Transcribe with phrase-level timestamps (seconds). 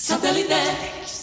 [0.00, 1.17] Satellite.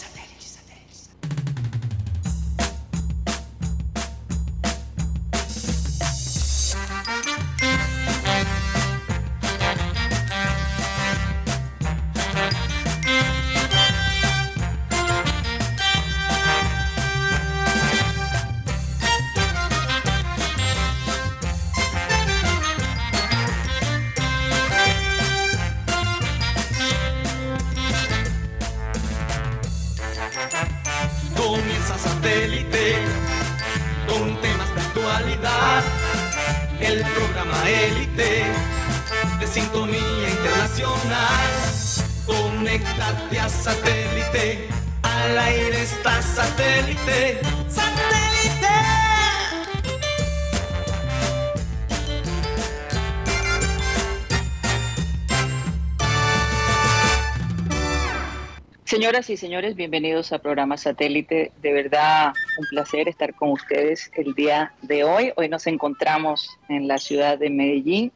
[59.16, 61.50] Señoras y señores, bienvenidos a programa Satélite.
[61.62, 65.32] De verdad, un placer estar con ustedes el día de hoy.
[65.36, 68.12] Hoy nos encontramos en la ciudad de Medellín.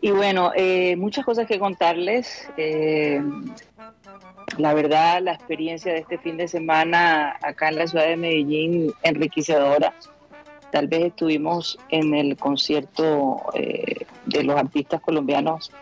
[0.00, 2.48] Y bueno, eh, muchas cosas que contarles.
[2.56, 3.20] Eh,
[4.56, 8.92] la verdad, la experiencia de este fin de semana acá en la ciudad de Medellín,
[9.02, 9.92] enriquecedora.
[10.70, 15.72] Tal vez estuvimos en el concierto eh, de los artistas colombianos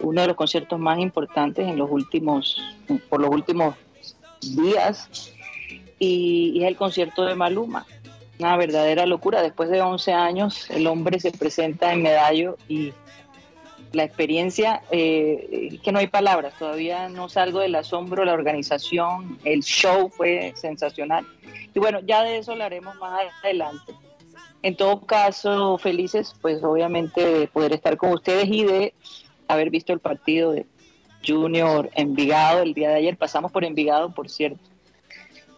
[0.00, 2.56] uno de los conciertos más importantes en los últimos,
[3.08, 3.74] por los últimos
[4.40, 5.32] días,
[5.98, 7.86] y, es el concierto de Maluma.
[8.38, 9.42] Una verdadera locura.
[9.42, 12.92] Después de 11 años, el hombre se presenta en Medallo y
[13.92, 19.62] la experiencia, eh, que no hay palabras, todavía no salgo del asombro, la organización, el
[19.62, 21.24] show fue sensacional.
[21.72, 23.94] Y bueno, ya de eso hablaremos más adelante.
[24.62, 28.94] En todo caso, felices, pues obviamente de poder estar con ustedes y de
[29.48, 30.66] haber visto el partido de
[31.26, 33.16] Junior Envigado el día de ayer.
[33.16, 34.60] Pasamos por Envigado, por cierto.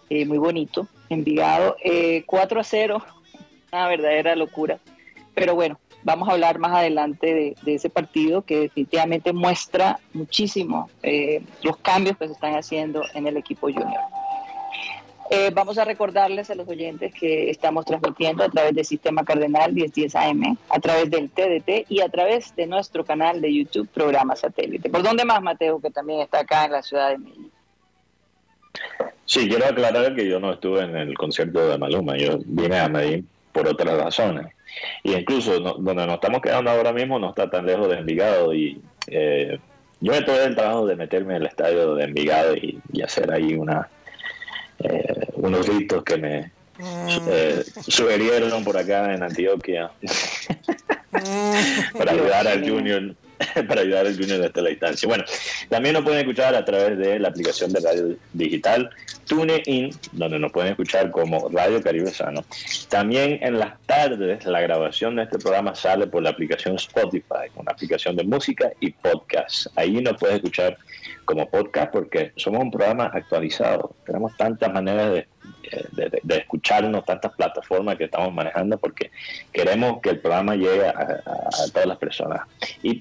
[0.08, 0.86] Eh, muy bonito.
[1.08, 3.04] Envigado eh, 4 a 0,
[3.72, 4.78] una verdadera locura.
[5.34, 11.42] Pero bueno, vamos a hablar más adelante de, ese partido que definitivamente muestra muchísimo eh,
[11.62, 14.00] los cambios que se están haciendo en el equipo Junior.
[15.30, 19.72] Eh, vamos a recordarles a los oyentes que estamos transmitiendo a través del Sistema Cardenal
[19.72, 24.36] 1010 AM, a través del TDT y a través de nuestro canal de YouTube, Programa
[24.36, 24.88] Satélite.
[24.88, 27.50] ¿Por dónde más, Mateo, que también está acá en la ciudad de Medellín?
[29.24, 32.88] Sí, quiero aclarar que yo no estuve en el concierto de Maluma, yo vine a
[32.88, 34.46] Medellín por otras razones.
[35.02, 38.80] Y incluso donde nos estamos quedando ahora mismo no está tan lejos de Envigado y
[39.08, 39.58] eh,
[40.00, 43.54] yo me tomé el trabajo de meterme en el estadio de Envigado y hacer ahí
[43.54, 43.88] una
[44.78, 49.90] eh, unos ritos que me eh, sugerieron por acá en Antioquia.
[51.96, 53.14] Para ayudar al Junior
[53.68, 55.08] para ayudar al Junior desde la distancia.
[55.08, 55.24] Bueno,
[55.68, 58.90] también nos pueden escuchar a través de la aplicación de radio digital
[59.26, 62.44] TuneIn, donde nos pueden escuchar como Radio Caribe Sano.
[62.88, 67.72] También en las tardes la grabación de este programa sale por la aplicación Spotify, una
[67.72, 69.66] aplicación de música y podcast.
[69.76, 70.78] Ahí nos pueden escuchar
[71.24, 73.94] como podcast porque somos un programa actualizado.
[74.06, 75.26] Tenemos tantas maneras de,
[76.28, 79.10] escucharnos, tantas plataformas que estamos manejando porque
[79.52, 81.22] queremos que el programa llegue a,
[81.72, 82.42] todas las personas
[82.82, 82.94] y,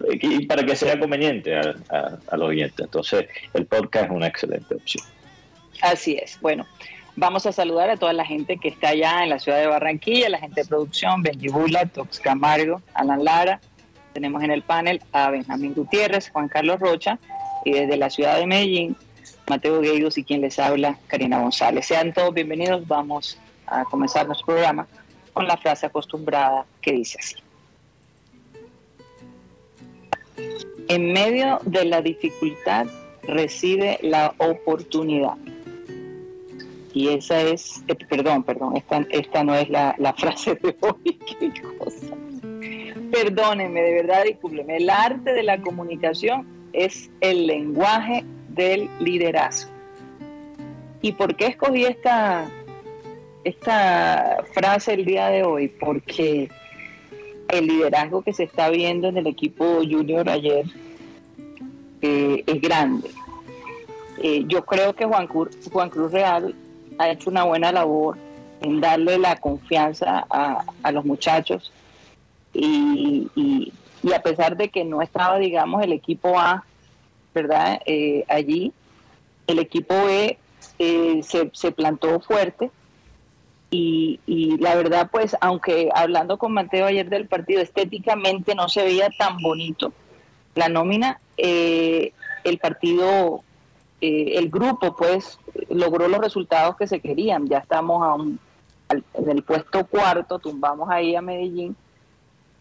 [0.47, 2.86] para que sea conveniente a, los oyentes.
[2.86, 5.06] Entonces, el podcast es una excelente opción.
[5.81, 6.40] Así es.
[6.41, 6.66] Bueno,
[7.16, 10.30] vamos a saludar a toda la gente que está allá en la ciudad de Barranquilla,
[10.30, 13.59] la gente de producción, Benjibula, Tox Camargo, Alan Lara.
[14.13, 17.19] Tenemos en el panel a Benjamín Gutiérrez, Juan Carlos Rocha
[17.66, 18.96] y desde la ciudad de Medellín,
[19.50, 21.86] Mateo Gueidos y quien les habla, Karina González.
[21.86, 22.88] Sean todos bienvenidos.
[22.88, 23.38] Vamos
[23.68, 24.88] a comenzar nuestro programa
[25.34, 27.36] con la frase acostumbrada que dice así.
[30.88, 32.86] En medio de la dificultad
[33.24, 35.36] reside la oportunidad.
[36.95, 41.19] Y esa es, eh, perdón, perdón, esta, esta no es la, la frase de hoy,
[41.39, 42.16] qué cosa.
[43.11, 44.78] Perdónenme, de verdad, discúlpenme.
[44.78, 49.72] El arte de la comunicación es el lenguaje del liderazgo.
[51.01, 52.50] ¿Y por qué escogí esta,
[53.44, 55.68] esta frase el día de hoy?
[55.68, 56.50] Porque
[57.50, 60.65] el liderazgo que se está viendo en el equipo junior ayer
[62.01, 63.09] eh, es grande.
[64.24, 66.56] Eh, yo creo que Juan Juan Cruz Real
[66.97, 68.18] ha hecho una buena labor
[68.62, 71.71] en darle la confianza a, los muchachos
[72.53, 73.30] y,
[74.06, 76.63] y a pesar de que no estaba, digamos, el equipo A,
[77.33, 77.81] ¿verdad?
[77.88, 78.71] Eh, allí,
[79.47, 80.38] el equipo B
[80.77, 82.69] eh, se, plantó fuerte
[83.71, 84.19] y,
[84.59, 89.38] la verdad, pues, aunque hablando con Mateo ayer del partido, estéticamente no se veía tan
[89.38, 89.91] bonito
[90.53, 92.13] la nómina, eh,
[92.44, 93.44] el partido
[94.01, 95.39] eh, el grupo pues
[95.69, 97.47] logró los resultados que se querían.
[97.47, 98.39] Ya estamos a un,
[98.89, 101.75] en el puesto cuarto, tumbamos ahí a Medellín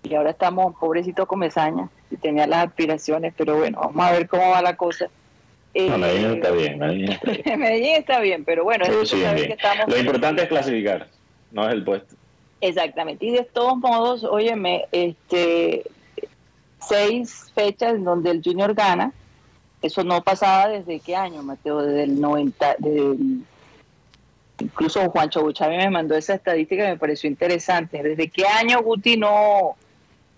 [0.04, 4.50] y ahora estamos, pobrecito Comezaña, y tenía las aspiraciones, pero bueno, vamos a ver cómo
[4.50, 5.08] va la cosa.
[5.75, 7.42] Medellín está bien, Medellín está bien.
[7.58, 11.08] Medellín está bien, pero bueno, lo importante es clasificar,
[11.50, 12.14] no es el puesto.
[12.60, 15.84] Exactamente, y de todos modos, óyeme, este,
[16.78, 19.12] seis fechas en donde el Junior gana,
[19.84, 22.76] eso no pasaba desde qué año, Mateo, desde el 90,
[24.60, 28.02] incluso Juancho Buchavi me mandó esa estadística me pareció interesante.
[28.02, 29.76] ¿Desde qué año Guti no,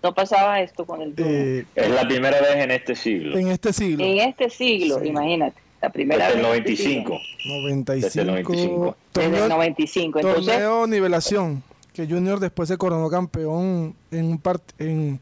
[0.03, 1.13] no pasaba esto con el?
[1.15, 3.37] Eh, es la primera vez en este siglo.
[3.37, 4.03] En este siglo.
[4.03, 5.61] En este siglo, imagínate.
[5.81, 6.45] La primera Desde vez.
[6.45, 7.19] El 95.
[7.45, 8.01] 95.
[8.01, 8.97] Desde el 95.
[9.13, 10.19] Desde el 95.
[10.19, 15.21] Entonces, torneo nivelación, que Junior después se coronó campeón en un part en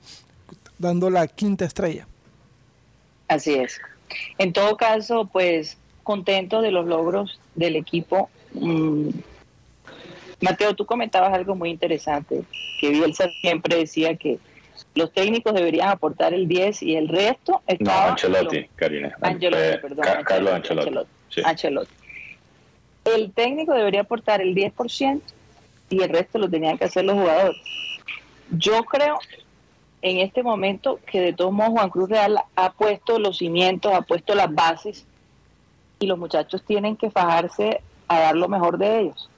[0.79, 2.07] dando la quinta estrella.
[3.27, 3.79] Así es.
[4.37, 8.29] En todo caso, pues contento de los logros del equipo.
[8.53, 9.09] Mm,
[10.41, 12.43] Mateo, tú comentabas algo muy interesante,
[12.79, 14.37] que Bielsa siempre decía que
[14.93, 18.05] los técnicos deberían aportar el 10 y el resto estaba...
[18.05, 19.15] No, Ancelotti, Karina.
[19.21, 20.05] Ancelotti, eh, perdón.
[20.23, 21.07] Carlos Ancelotti.
[21.43, 21.91] Ancelotti.
[23.05, 25.21] El técnico debería aportar el 10%
[25.89, 27.57] y el resto lo tenían que hacer los jugadores.
[28.51, 29.19] Yo creo
[30.05, 34.01] en este momento que de todos modos Juan Cruz Real ha puesto los cimientos, ha
[34.01, 35.03] puesto las bases
[35.97, 39.31] y los muchachos tienen que fajarse a dar lo mejor de ellos.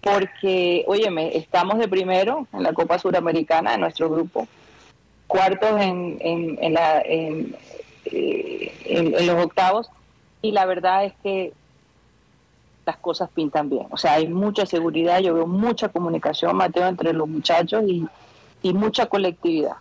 [0.00, 4.48] Porque, óyeme, estamos de primero en la Copa Suramericana de nuestro grupo,
[5.26, 7.52] cuartos en, la, eh,
[8.06, 9.90] en los octavos
[10.40, 11.52] y la verdad es que
[12.86, 13.88] las cosas pintan bien.
[13.90, 18.06] O sea, hay mucha seguridad, yo veo mucha comunicación, Mateo, entre los muchachos y,
[18.66, 19.76] y mucha colectividad.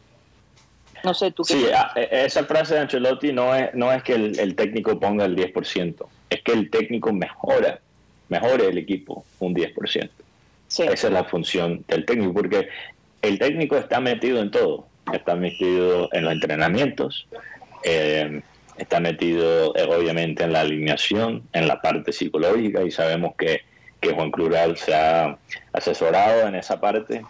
[1.04, 1.66] No sé, tú qué Sí,
[1.96, 6.06] e, esa frase de Ancelotti no es, no es que el, técnico ponga el 10%,
[6.30, 7.80] es que el técnico mejora,
[8.30, 10.10] mejore el equipo un 10%.
[10.68, 12.68] Esa es la función del técnico, porque
[13.22, 17.28] el técnico está metido en todo, está metido en los entrenamientos,
[17.84, 18.42] eh,
[18.78, 23.62] está metido eh, obviamente en la alineación, en la parte psicológica y sabemos que,
[24.02, 25.38] que Juan Crural se ha
[25.72, 27.24] asesorado en esa parte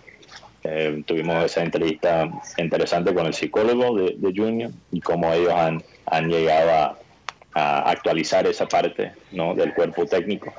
[0.68, 2.28] eh, tuvimos esa entrevista
[2.58, 6.98] interesante con el psicólogo de, Junior y cómo ellos han, han llegado a,
[7.58, 9.56] actualizar esa parte ¿no?
[9.56, 10.54] del cuerpo técnico.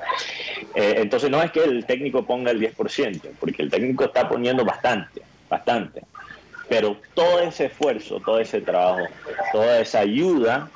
[0.73, 4.65] Eh, entonces no es que el técnico ponga el 10%, porque el técnico está poniendo
[4.65, 6.01] bastante, bastante.
[6.67, 9.05] Pero todo ese esfuerzo, todo ese trabajo,
[9.51, 10.71] toda esa ayuda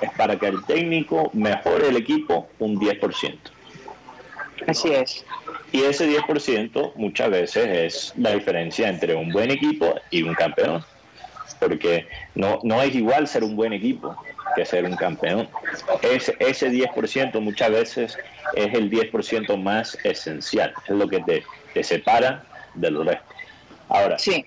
[0.00, 3.36] es para que el técnico mejore el equipo un 10%.
[4.68, 5.24] Así es.
[5.74, 10.84] Y ese 10% muchas veces es la diferencia entre un buen equipo y un campeón.
[11.58, 12.06] Porque
[12.36, 14.16] no, no es igual ser un buen equipo
[14.54, 15.48] que ser un campeón.
[16.00, 18.16] Ese, ese 10% muchas veces
[18.54, 21.42] es el 10% más esencial, es lo que te,
[21.72, 22.44] te separa
[22.74, 23.34] del resto.
[23.88, 24.46] Ahora, sí.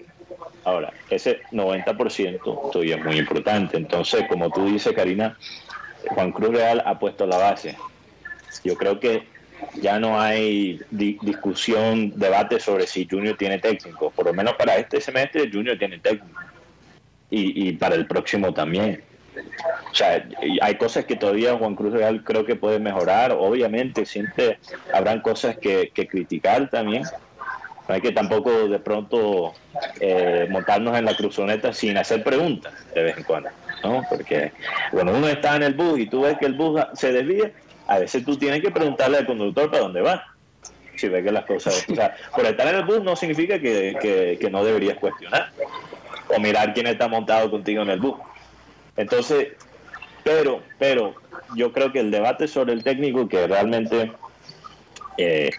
[0.64, 3.76] ahora, ese 90% tuyo es muy importante.
[3.76, 5.38] Entonces, como tú dices, Karina,
[6.08, 7.76] Juan Cruz Real ha puesto la base.
[8.64, 9.36] Yo creo que
[9.82, 14.12] ya no hay discusión, debate sobre si Junior tiene técnico.
[14.12, 16.40] Por lo menos para este semestre Junior tiene técnico.
[17.30, 19.04] Y, para el próximo también.
[19.92, 20.26] O sea,
[20.62, 23.34] hay cosas que todavía Juan Cruz Real creo que puede mejorar.
[23.34, 24.60] Obviamente siempre
[24.94, 27.04] habrán cosas que, criticar también.
[27.88, 29.54] No hay que tampoco de pronto
[30.00, 33.50] eh, montarnos en la cruzoneta sin hacer preguntas de vez en cuando.
[33.84, 34.04] ¿no?
[34.10, 34.54] Porque
[34.92, 37.52] cuando uno está en el bus y tú ves que el bus se desvía,
[37.88, 40.24] a veces tú tienes que preguntarle al conductor para dónde va.
[40.96, 41.86] Si ve que las cosas.
[41.90, 45.52] O sea, por estar en el bus no significa que, no deberías cuestionar
[46.36, 48.16] o mirar quién está montado contigo en el bus.
[48.98, 49.50] Entonces,
[50.24, 51.16] pero, pero
[51.56, 54.12] yo creo que el debate sobre el técnico que realmente
[55.18, 55.52] eh,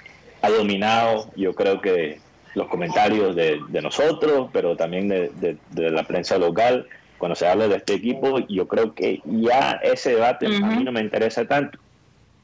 [0.43, 2.21] ha dominado, yo creo que
[2.55, 7.95] los comentarios de, nosotros, pero también de, la prensa local, cuando se habla de este
[7.95, 11.79] equipo, yo creo que ya ese debate a mí no me interesa tanto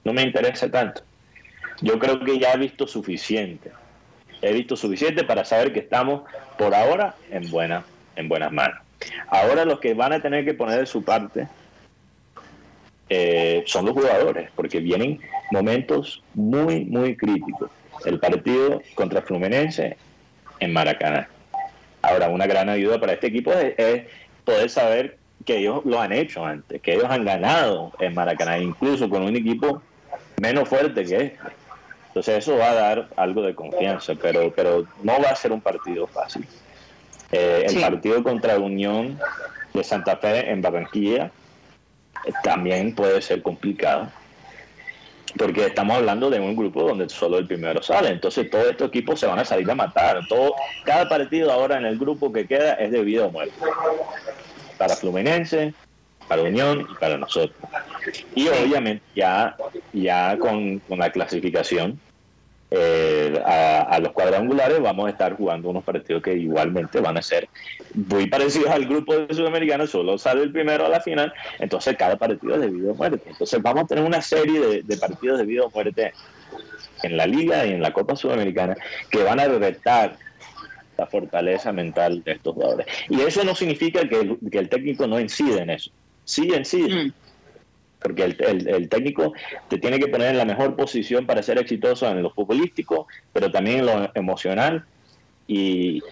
[0.05, 1.03] no me interesa tanto.
[1.81, 3.71] Yo creo que ya he visto suficiente.
[4.43, 6.23] He visto suficiente para saber que estamos
[6.59, 7.85] por ahora en, buena,
[8.17, 8.79] en buenas manos.
[9.29, 11.49] Ahora los que van a tener que poner de su parte
[13.09, 15.21] eh, son los jugadores, porque vienen
[15.51, 17.71] momentos muy, muy críticos.
[18.05, 19.97] El partido contra Fluminense
[20.61, 21.29] en Maracaná.
[22.03, 24.07] Ahora, una gran ayuda para este equipo es
[24.45, 29.09] poder saber que ellos lo han hecho antes, que ellos han ganado en Maracaná, incluso
[29.09, 29.83] con un equipo
[30.41, 31.39] menos fuerte que este.
[32.09, 35.61] Entonces eso va a dar algo de confianza, pero, pero no va a ser un
[35.61, 36.47] partido fácil.
[37.33, 39.19] Eh, el partido contra Unión
[39.73, 41.33] de Santa Fe en Barranquilla
[42.45, 44.09] también puede ser complicado
[45.37, 49.19] porque estamos hablando de un grupo donde solo el primero sale, entonces todos estos equipos
[49.19, 52.75] se van a salir a matar, todo, cada partido ahora en el grupo que queda
[52.75, 53.55] es de vida o muerte,
[54.79, 55.75] para Fluminense,
[56.29, 57.57] para Unión y para nosotros.
[58.35, 59.57] Y obviamente ya,
[59.93, 61.99] ya con, con la clasificación
[62.77, 67.49] eh, a, los cuadrangulares vamos a estar jugando unos partidos que igualmente van a ser
[67.95, 72.17] muy parecidos al grupo de Sudamericanos, solo sale el primero a la final, entonces cada
[72.17, 73.23] partido es de vida o muerte.
[73.31, 76.15] Entonces vamos a tener una serie de, partidos de vida o muerte
[77.05, 78.77] en la liga y en la Copa Sudamericana
[79.09, 80.17] que van a retar
[80.99, 82.87] la fortaleza mental de estos jugadores.
[83.09, 85.93] Y eso no significa que el, que el técnico no incide en eso.
[86.25, 87.07] Sí incide.
[87.07, 87.13] Mm
[88.05, 89.33] porque el, técnico
[89.69, 93.51] te tiene que poner en la mejor posición para ser exitoso en lo futbolístico, pero
[93.51, 94.85] también en lo emocional
[95.47, 96.03] y,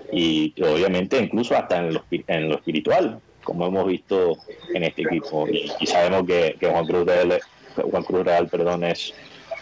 [0.62, 4.38] obviamente incluso hasta en lo, en lo espiritual, como hemos visto
[4.72, 5.46] en este equipo.
[5.46, 7.40] Y, sabemos que, Juan Cruz Real,
[7.76, 9.12] Juan Cruz Real perdón, es,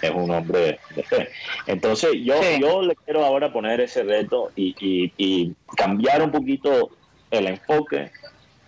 [0.00, 1.28] es un hombre de fe.
[1.66, 4.72] Entonces yo, yo le quiero ahora poner ese reto y,
[5.16, 6.90] y cambiar un poquito
[7.32, 8.12] el enfoque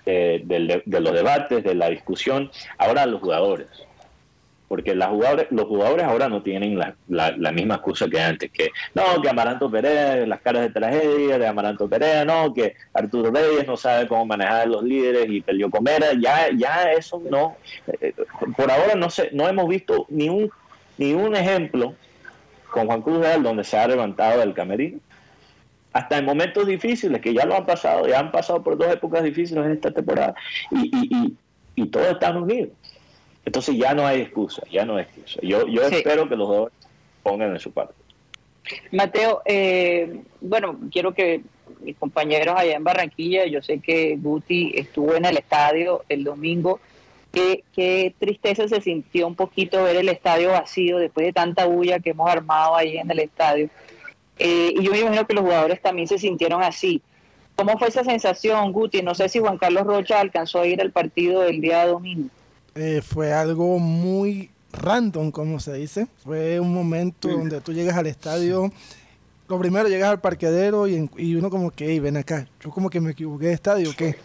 [0.05, 3.69] de, los debates, de la discusión, ahora los jugadores.
[4.69, 8.71] Porque las jugadores, los jugadores ahora no tienen la, la, misma excusa que antes, que
[8.95, 13.67] no, que Amaranto Pérez, las caras de tragedia de Amaranto Pérez, no, que Arturo Reyes
[13.67, 17.57] no sabe cómo manejar a los líderes y peleó Comera, ya, ya eso no,
[18.01, 18.15] eh,
[18.57, 20.51] por ahora no sé, no hemos visto ni un,
[20.97, 21.95] ni un ejemplo
[22.71, 25.01] con Juan Cruz Real donde se ha levantado del camerino
[25.93, 29.23] hasta en momentos difíciles, que ya lo han pasado, ya han pasado por dos épocas
[29.23, 30.35] difíciles en esta temporada,
[30.71, 31.37] y, y,
[31.75, 32.71] y, todos están unidos.
[33.45, 35.41] Entonces ya no hay excusa, ya no hay excusa.
[35.43, 36.73] Yo, yo espero que los dos
[37.23, 37.95] pongan en su parte.
[38.93, 41.43] Mateo, eh, bueno, quiero que
[41.81, 46.79] mis compañeros allá en Barranquilla, yo sé que Guti estuvo en el estadio el domingo,
[47.33, 51.99] qué, qué tristeza se sintió un poquito ver el estadio vacío después de tanta bulla
[51.99, 53.69] que hemos armado ahí en el estadio.
[54.39, 57.03] Eh, y yo me imagino que los jugadores también se sintieron así.
[57.57, 59.03] ¿Cómo fue esa sensación, Guti?
[59.03, 62.29] No sé si Juan Carlos Rocha alcanzó a ir al partido del día domingo.
[62.75, 66.07] Eh, fue algo muy random, como se dice.
[66.25, 68.73] Fue un momento donde tú llegas al estadio.
[69.49, 73.01] Lo primero llegas al parqueadero y, y uno como que, ven acá, yo como que
[73.01, 74.17] me equivoqué de estadio, ¿qué?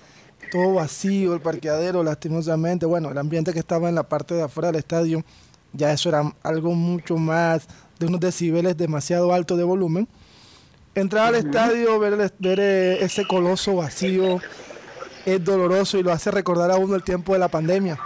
[0.51, 2.85] Todo vacío, el parqueadero, lastimosamente.
[2.85, 5.23] Bueno, el ambiente que estaba en la parte de afuera del estadio,
[5.73, 7.67] ya eso era algo mucho más
[7.99, 10.07] de unos decibeles demasiado altos de volumen.
[10.95, 14.39] Entrar al estadio, ver, ver eh, ese coloso vacío
[15.25, 17.99] es doloroso y lo hace recordar a uno el tiempo de la pandemia.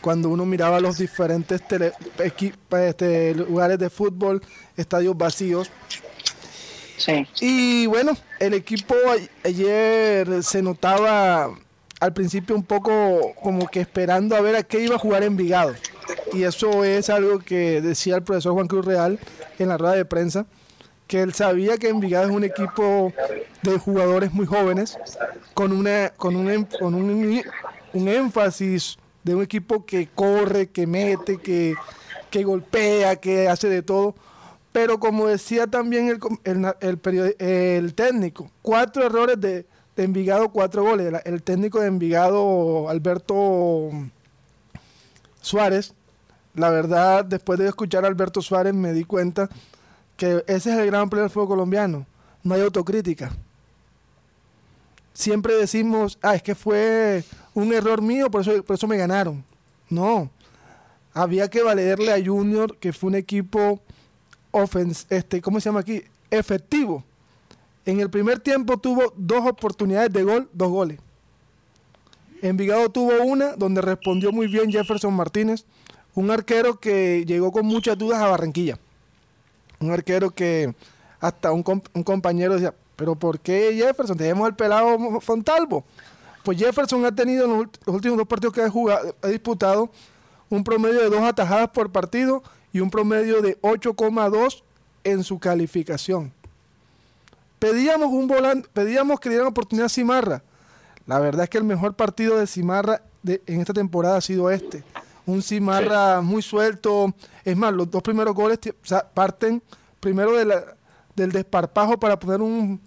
[0.00, 1.62] Cuando uno miraba los diferentes
[2.18, 4.42] este, lugares de fútbol,
[4.76, 5.70] estadios vacíos.
[6.96, 7.26] Sí.
[7.40, 8.94] Y bueno, el equipo
[9.44, 11.50] ayer se notaba
[12.00, 15.74] al principio un poco como que esperando a ver a qué iba a jugar Envigado.
[16.32, 19.18] Y eso es algo que decía el profesor Juan Cruz Real
[19.58, 20.46] en la rueda de prensa,
[21.06, 23.12] que él sabía que Envigado es un equipo
[23.62, 24.98] de jugadores muy jóvenes,
[25.54, 27.42] con, una, con, un, con un,
[27.92, 31.74] un énfasis de un equipo que corre, que mete, que,
[32.30, 34.14] que golpea, que hace de todo.
[34.72, 36.08] Pero como decía también
[36.44, 39.66] el, el, el técnico, cuatro errores de,
[40.00, 41.12] Envigado cuatro goles.
[41.24, 43.90] El técnico de Envigado, Alberto
[45.40, 45.94] Suárez,
[46.54, 49.48] la verdad, después de escuchar a Alberto Suárez me di cuenta
[50.16, 52.06] que ese es el gran problema del fútbol colombiano.
[52.42, 53.30] No hay autocrítica.
[55.12, 59.44] Siempre decimos, ah, es que fue un error mío, por eso, por eso me ganaron.
[59.88, 60.30] No.
[61.12, 63.80] Había que valerle a Junior, que fue un equipo
[65.08, 66.02] este, ¿cómo se llama aquí?
[66.30, 67.04] Efectivo.
[67.90, 71.00] En el primer tiempo tuvo dos oportunidades de gol, dos goles.
[72.40, 75.64] Envigado tuvo una donde respondió muy bien Jefferson Martínez,
[76.14, 78.78] un arquero que llegó con muchas dudas a Barranquilla.
[79.80, 80.72] Un arquero que
[81.18, 84.16] hasta un, compañero decía, pero ¿por qué Jefferson?
[84.16, 85.82] Tenemos al pelado Fontalvo.
[86.44, 89.90] Pues Jefferson ha tenido en los, últimos dos partidos que ha, jugado, ha disputado
[90.48, 94.62] un promedio de dos atajadas por partido y un promedio de 8,2
[95.02, 96.32] en su calificación.
[97.60, 100.42] Pedíamos un volante, pedíamos que dieran oportunidad a Cimarra.
[101.06, 104.82] La verdad es que el mejor partido de Cimarra en esta temporada ha sido este.
[105.26, 107.14] Un Cimarra muy suelto.
[107.44, 108.58] Es más, los dos primeros goles
[109.12, 109.62] parten
[110.00, 110.32] primero
[111.14, 112.80] del desparpajo para poner un,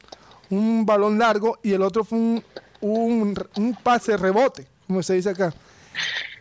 [0.86, 2.44] balón largo y el otro fue un,
[2.82, 5.54] un pase rebote, como se dice acá.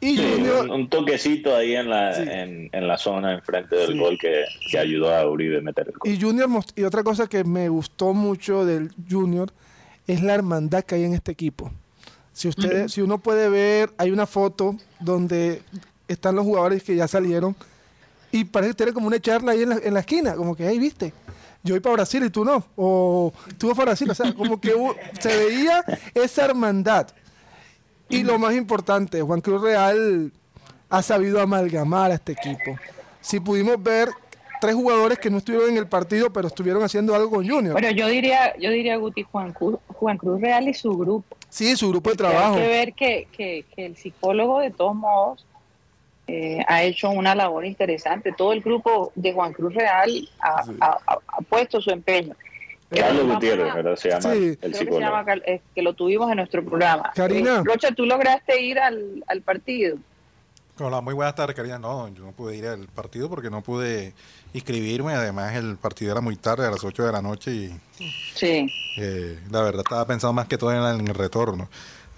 [0.01, 4.45] Y un, toquecito ahí en la, en, la zona enfrente del gol que,
[4.77, 6.11] ayudó a Uribe a meter el gol.
[6.11, 9.53] Y Junior, y otra cosa que me gustó mucho del Junior
[10.09, 11.71] es la hermandad que hay en este equipo.
[12.33, 15.63] Si ustedes, si uno puede ver, hay una foto donde
[16.09, 17.55] están los jugadores que ya salieron
[18.33, 20.79] y parece tener como una charla ahí en la, en la esquina, como que ahí
[20.79, 21.13] viste.
[21.63, 24.61] Yo voy para Brasil y tú no, o tú vas para Brasil, o sea, como
[24.61, 24.75] que
[25.21, 27.09] se veía esa hermandad.
[28.13, 30.31] Y lo más importante, Juan Cruz Real
[30.91, 32.79] ha sabido amalgamar a este equipo.
[33.21, 34.11] Si pudimos ver
[34.61, 37.73] tres jugadores que no estuvieron en el partido, pero estuvieron haciendo algo con Junior.
[37.73, 41.37] Bueno, yo diría, yo diría Guti Juan Cruz, Juan Cruz Real y su grupo.
[41.49, 42.55] Sí, su grupo de trabajo.
[42.55, 45.47] Hay que ver que, que, que el psicólogo, de todos modos,
[46.27, 48.33] eh, ha hecho una labor interesante.
[48.33, 52.35] Todo el grupo de Juan Cruz Real ha, ha, ha puesto su empeño.
[53.01, 53.97] Carlos Gutiérrez, ¿verdad?
[53.97, 54.59] Se llama sí.
[54.61, 54.99] el psicólogo.
[54.99, 57.11] Que, se llama, que, lo tuvimos en nuestro programa.
[57.15, 57.57] Karina.
[57.57, 59.97] Eh, Rocha, ¿tú lograste ir al, al partido?
[60.79, 61.79] Hola, muy buenas tardes, Karina.
[61.79, 64.15] No, yo no pude ir al partido porque no pude
[64.55, 65.13] inscribirme.
[65.13, 67.53] Además, el partido era muy tarde, a las 8 de la noche.
[67.53, 67.81] Y
[68.35, 68.67] sí.
[68.97, 71.69] Eh, la verdad, estaba pensando más que todo en el, en el retorno.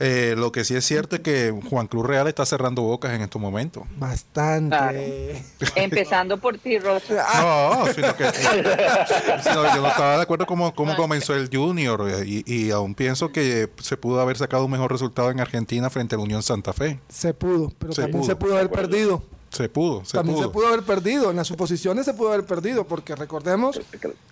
[0.01, 3.23] Eh, lo que sí es cierto es que Juan Cruz Real está cerrando bocas en
[3.23, 3.85] estos momentos.
[3.97, 4.77] Bastante.
[4.77, 5.73] Claro.
[5.77, 7.25] Empezando por ti, Rosa.
[7.41, 12.43] No, sino que sino yo no estaba de acuerdo cómo, cómo comenzó el Junior y,
[12.47, 16.19] y, aún pienso que se pudo haber sacado un mejor resultado en Argentina frente a
[16.19, 16.99] la Unión Santa Fe.
[17.09, 18.31] Se pudo, pero se también pudo.
[18.31, 19.23] se pudo haber perdido.
[19.51, 20.49] Se pudo, se También pudo.
[20.49, 23.81] se pudo haber perdido, en las suposiciones se pudo haber perdido, porque recordemos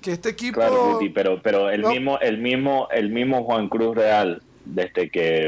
[0.00, 0.56] que este equipo...
[0.56, 1.90] Claro, pero, pero el, no.
[1.90, 5.46] mismo, el, mismo, el mismo Juan Cruz Real desde que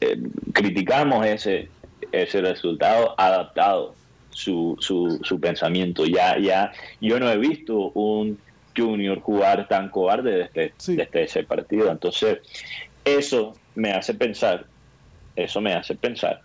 [0.00, 0.22] eh,
[0.52, 1.68] criticamos ese,
[2.12, 3.94] ese resultado, ha adaptado
[4.30, 6.04] su, su, su, pensamiento.
[6.06, 8.38] Ya, ya, yo no he visto un
[8.76, 10.96] Junior jugar tan cobarde desde, sí.
[10.96, 11.90] desde ese partido.
[11.90, 12.38] Entonces,
[13.04, 14.66] eso me hace pensar,
[15.36, 16.40] eso me hace pensar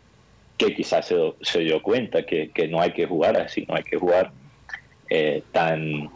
[0.57, 3.83] que quizás se, se dio cuenta que, que, no hay que jugar así, no hay
[3.83, 4.31] que jugar
[5.09, 6.09] eh, tan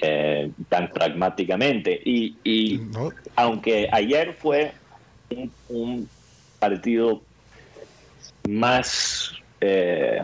[0.00, 2.00] eh, tan pragmáticamente.
[2.04, 3.10] Y, y no.
[3.36, 4.72] aunque ayer fue
[5.30, 6.08] un, un
[6.58, 7.22] partido
[8.48, 10.22] más, eh,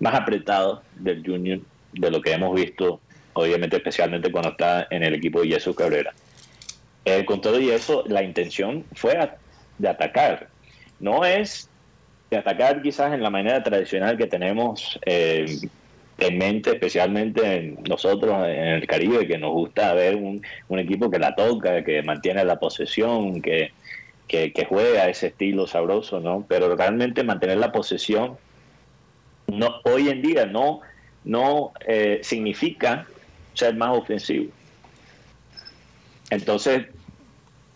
[0.00, 1.60] más apretado del Junior
[1.92, 3.00] de lo que hemos visto,
[3.34, 6.12] obviamente especialmente cuando está en el equipo de Jesús Cabrera.
[7.04, 9.36] Eh, con todo y eso, la intención fue a,
[9.78, 10.48] de atacar.
[11.00, 11.68] No es
[12.30, 15.58] de atacar quizás en la manera tradicional que tenemos eh,
[16.18, 20.42] en mente, especialmente en nosotros en el Caribe, que nos gusta ver un,
[20.78, 23.72] equipo que la toca, que mantiene la posesión, que,
[24.28, 26.44] que, juega ese estilo sabroso, ¿no?
[26.48, 28.36] Pero realmente mantener la posesión
[29.46, 30.80] no, hoy en día no,
[31.24, 33.06] no eh, significa
[33.52, 34.50] ser más ofensivo.
[36.30, 36.86] Entonces,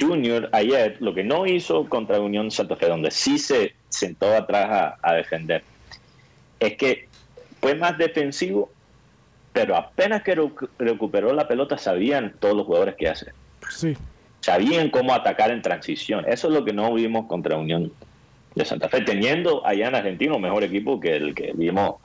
[0.01, 4.95] Junior ayer lo que no hizo contra Unión Santa Fe, donde sí se sentó atrás
[5.03, 5.63] a defender,
[6.61, 7.08] es que
[7.61, 8.71] fue más defensivo,
[9.53, 10.35] pero apenas que
[10.79, 13.35] recuperó la pelota sabían todos los jugadores qué hacer.
[13.71, 13.97] Sí.
[14.41, 16.25] Sabían cómo atacar en transición.
[16.29, 17.93] Eso es lo que no vimos contra Unión
[18.55, 21.97] de Santa Fe, teniendo allá en Argentina un mejor equipo que el que vimos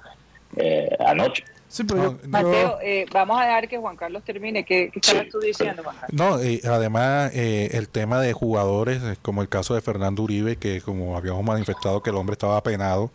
[0.56, 1.44] eh, anoche.
[1.74, 4.64] Sí, pero no, Mateo, eh, vamos a dejar que Juan Carlos termine.
[4.64, 5.30] ¿Qué, qué estabas sí.
[5.32, 6.14] tú diciendo, Juan Carlos?
[6.14, 10.82] No, eh, además, eh, el tema de jugadores, como el caso de Fernando Uribe, que
[10.82, 13.10] como habíamos manifestado que el hombre estaba penado,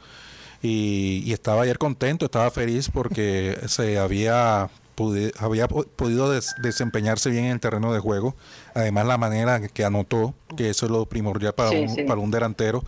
[0.63, 4.69] y, y, estaba ayer contento, estaba feliz porque se había,
[5.39, 8.35] había podido des desempeñarse bien en el terreno de juego.
[8.75, 12.03] Además, la manera que anotó, que eso es lo primordial para, sí, un, sí.
[12.05, 12.85] para un delantero.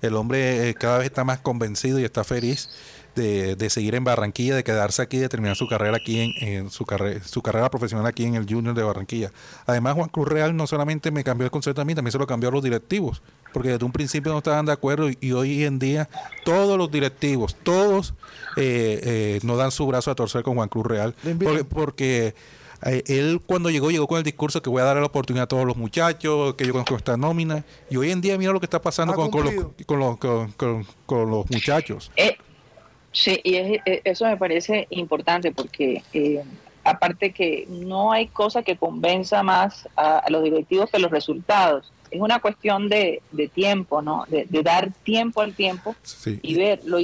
[0.00, 2.68] El hombre eh, cada vez está más convencido y está feliz.
[3.16, 6.70] De, de, seguir en Barranquilla, de quedarse aquí, de terminar su carrera aquí en, en
[6.70, 9.32] su, carre su carrera profesional aquí en el Junior de Barranquilla.
[9.66, 12.28] Además, Juan Cruz Real no solamente me cambió el concepto a mí, también se lo
[12.28, 13.20] cambió a los directivos,
[13.58, 16.08] porque desde un principio no estaban de acuerdo y, y hoy en día
[16.44, 18.14] todos los directivos, todos
[18.56, 22.34] eh, eh, no dan su brazo a torcer con Juan Cruz Real, porque, porque
[22.86, 25.48] eh, él cuando llegó, llegó con el discurso que voy a dar la oportunidad a
[25.48, 28.66] todos los muchachos, que yo conozco esta nómina, y hoy en día mira lo que
[28.66, 32.12] está pasando con, con, los, con, los, con, con, los muchachos.
[32.14, 32.36] Eh,
[33.10, 36.44] sí, y es, eso me parece importante porque eh,
[36.84, 41.92] aparte que no hay cosa que convenza más a, a, los directivos que los resultados.
[42.10, 44.24] Es una cuestión de, de tiempo, ¿no?
[44.28, 46.38] De, de, dar tiempo al tiempo sí.
[46.42, 46.98] y verlo.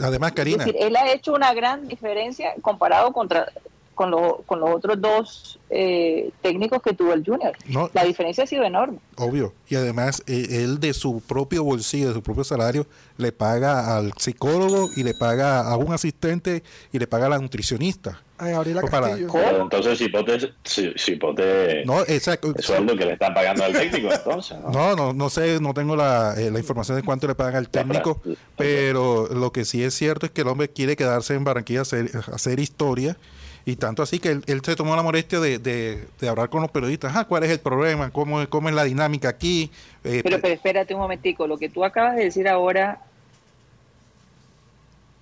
[0.00, 0.64] Además, Karina.
[0.64, 3.46] Decir, él ha hecho una gran diferencia comparado contra
[3.94, 7.56] con, lo, con los otros dos eh, técnicos que tuvo el Junior.
[7.66, 8.98] No, la diferencia ha sido enorme.
[9.16, 9.54] Obvio.
[9.68, 12.86] Y además, eh, él de su propio bolsillo, de su propio salario,
[13.16, 16.62] le paga al psicólogo y le paga a un asistente
[16.92, 18.22] y le paga a la nutricionista.
[18.42, 19.14] Ay, Gabriela para...
[19.14, 22.52] Pero entonces, si pote, si, si pote no, exacto.
[22.56, 24.58] el sueldo que le están pagando al técnico, entonces.
[24.58, 24.70] ¿no?
[24.70, 27.68] no, no, no sé, no tengo la, eh, la información de cuánto le pagan al
[27.68, 31.44] técnico, no, pero lo que sí es cierto es que el hombre quiere quedarse en
[31.44, 33.16] Barranquilla a hacer, a hacer historia
[33.64, 37.14] Y tanto así que él, se tomó la molestia de, de, hablar con los periodistas.
[37.14, 38.10] Ah, ¿cuál es el problema?
[38.10, 39.70] ¿Cómo, cómo es la dinámica aquí?
[40.02, 41.46] Eh, pero, pero espérate un momentico.
[41.46, 42.98] Lo que tú acabas de decir ahora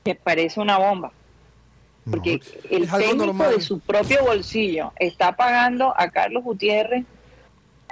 [0.06, 1.12] me parece una bomba.
[2.09, 7.05] Porque el técnico de su propio bolsillo está pagando a Carlos Gutiérrez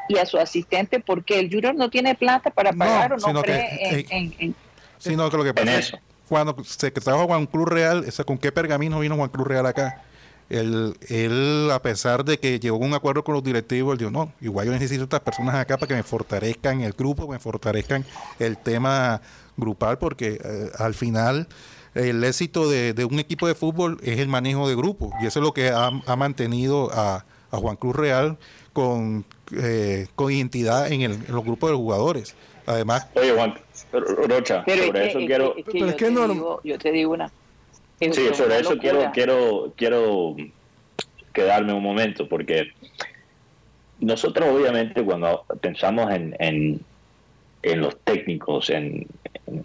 [0.08, 4.06] y a su asistente porque el Junior no tiene plata para pagar o no cree
[4.10, 4.54] en, en,
[4.98, 5.94] Sino que lo que pasa es
[6.28, 10.02] cuando se trajo Juan Cruz Real, ¿con qué pergamino vino Juan Cruz Real acá?
[10.50, 14.10] Él, él, a pesar de que llegó a un acuerdo con los directivos, él dijo,
[14.10, 18.04] no, igual yo necesito estas personas acá para que me fortalezcan el grupo, me fortalezcan
[18.38, 19.20] el tema
[19.56, 21.48] grupal, porque eh, al final
[21.94, 25.44] el éxito de, un equipo de fútbol es el manejo de grupo, y eso es
[25.44, 28.36] lo que ha, mantenido a, Juan Cruz Real
[28.74, 29.24] con,
[29.56, 32.36] eh, con identidad en, el, en los grupos de jugadores.
[32.66, 33.08] Además...
[33.14, 33.54] Oye, Juan,
[34.28, 35.54] Rocha, sobre eso quiero...
[36.62, 37.32] yo, te digo, una...
[38.00, 40.36] Sí, sobre eso quiero, quiero, quiero
[41.32, 42.68] quedarme un momento, porque
[44.00, 46.80] nosotros obviamente cuando pensamos en, en,
[47.62, 49.06] en los técnicos, en,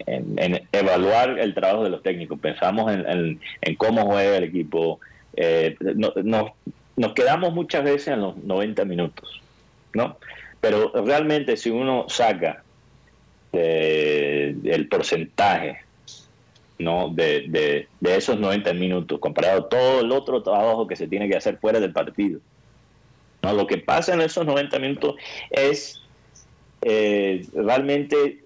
[0.06, 3.38] en, evaluar el trabajo de los técnicos, pensamos en,
[3.76, 5.00] cómo juega el equipo,
[5.36, 5.76] eh,
[6.96, 9.40] nos quedamos muchas veces en los 90 minutos,
[9.92, 10.18] ¿no?
[10.60, 12.62] Pero realmente si uno saca
[13.52, 15.84] el porcentaje
[16.78, 17.08] ¿no?
[17.10, 21.36] De, de, esos 90 minutos, comparado a todo el otro trabajo que se tiene que
[21.36, 22.40] hacer fuera del partido.
[23.42, 23.52] ¿no?
[23.52, 25.14] Lo que pasa en esos 90 minutos
[25.50, 26.00] es
[26.84, 28.38] eh, realmente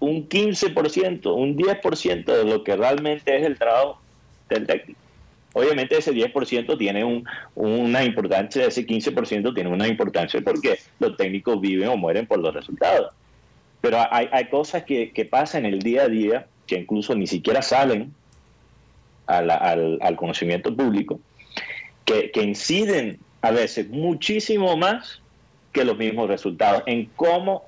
[0.00, 4.00] un 15%, un 10% de lo que realmente es el trabajo
[4.48, 5.00] del técnico.
[5.54, 11.60] Obviamente ese 10% tiene un, una importancia, ese 15% tiene una importancia porque los técnicos
[11.60, 13.12] viven o mueren por los resultados.
[13.80, 17.26] Pero hay, hay cosas que, que pasan en el día a día que incluso ni
[17.26, 18.12] siquiera salen
[19.26, 21.20] al, conocimiento público,
[22.04, 25.20] que, inciden a veces muchísimo más
[25.74, 27.64] que los mismos resultados en cómo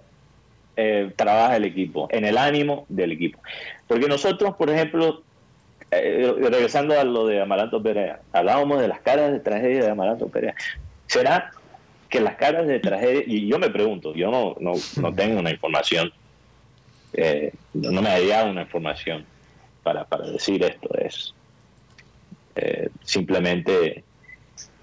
[0.76, 3.40] eh, trabaja el equipo, en el ánimo del equipo.
[3.88, 5.22] Porque nosotros, por ejemplo,
[5.90, 10.28] eh, regresando a lo de Amaranto Perea, hablábamos de las caras de tragedia de Amaranto
[10.28, 10.54] Perea.
[11.08, 11.50] ¿Será
[12.08, 15.50] que las caras de tragedia, y yo me pregunto, yo no, no, no tengo una
[15.50, 16.12] información
[17.12, 19.24] eh, no me ha dado una información
[19.82, 21.32] para, para decir esto, es
[23.02, 24.04] simplemente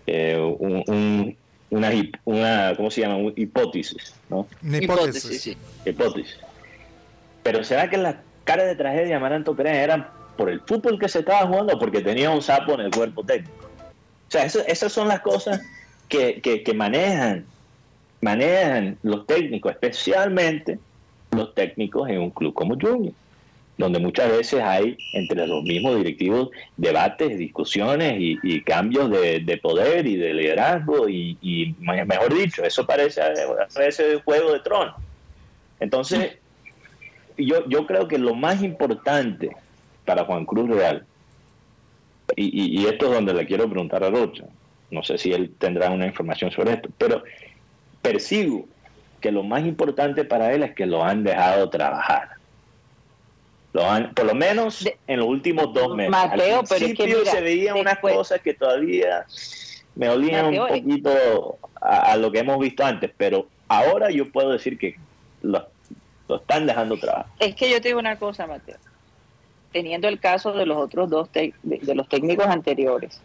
[0.07, 1.35] un,
[1.73, 1.91] una,
[2.25, 3.17] una, ¿cómo se llama?
[3.17, 4.47] Una hipótesis, ¿no?
[4.63, 5.57] hipótesis.
[5.85, 6.37] Hipótesis.
[7.41, 10.07] Pero ¿será que las caras de tragedia de Amaranto Pérez eran
[10.37, 13.23] por el fútbol que se estaba jugando o porque tenía un sapo en el cuerpo
[13.23, 13.65] técnico?
[14.27, 15.61] O sea, esas son las cosas
[16.07, 17.45] que, que, que manejan,
[18.21, 20.77] manejan los técnicos, especialmente
[21.31, 23.13] los técnicos en un club como Junior,
[23.77, 30.15] donde muchas veces hay entre los mismos directivos debates, discusiones y, cambios de, poder y
[30.15, 33.21] de liderazgo y, mejor dicho, eso parece,
[33.73, 34.95] parece juego de trono.
[35.79, 36.37] Entonces,
[37.37, 39.55] yo, yo creo que lo más importante
[40.05, 41.05] para Juan Cruz Real,
[42.35, 44.45] y, esto es donde le quiero preguntar a Rocha,
[44.91, 47.23] no sé si él tendrá una información sobre esto, pero
[48.01, 48.65] percibo
[49.19, 52.29] que lo más importante para él es que lo han dejado trabajar.
[53.73, 56.11] Por lo menos en los últimos dos meses.
[56.11, 59.25] Mateo, Al principio se veían unas cosas que todavía
[59.95, 64.77] me olían un poquito a, lo que hemos visto antes, pero ahora yo puedo decir
[64.77, 64.95] que
[65.41, 65.67] lo,
[66.29, 67.25] están dejando trabajar.
[67.39, 68.77] Es que yo te digo una cosa, Mateo.
[69.71, 73.19] Teniendo el caso de los otros dos, de los técnicos anteriores,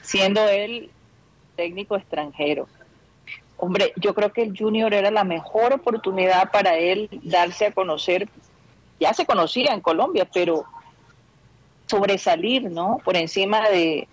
[0.00, 0.90] siendo él
[1.56, 2.68] técnico extranjero,
[3.58, 8.28] hombre, yo creo que el junior era la mejor oportunidad para él darse a conocer.
[9.00, 10.64] Ya se conocía en Colombia, pero
[11.86, 13.00] sobresalir, ¿no?
[13.04, 14.08] Por encima de,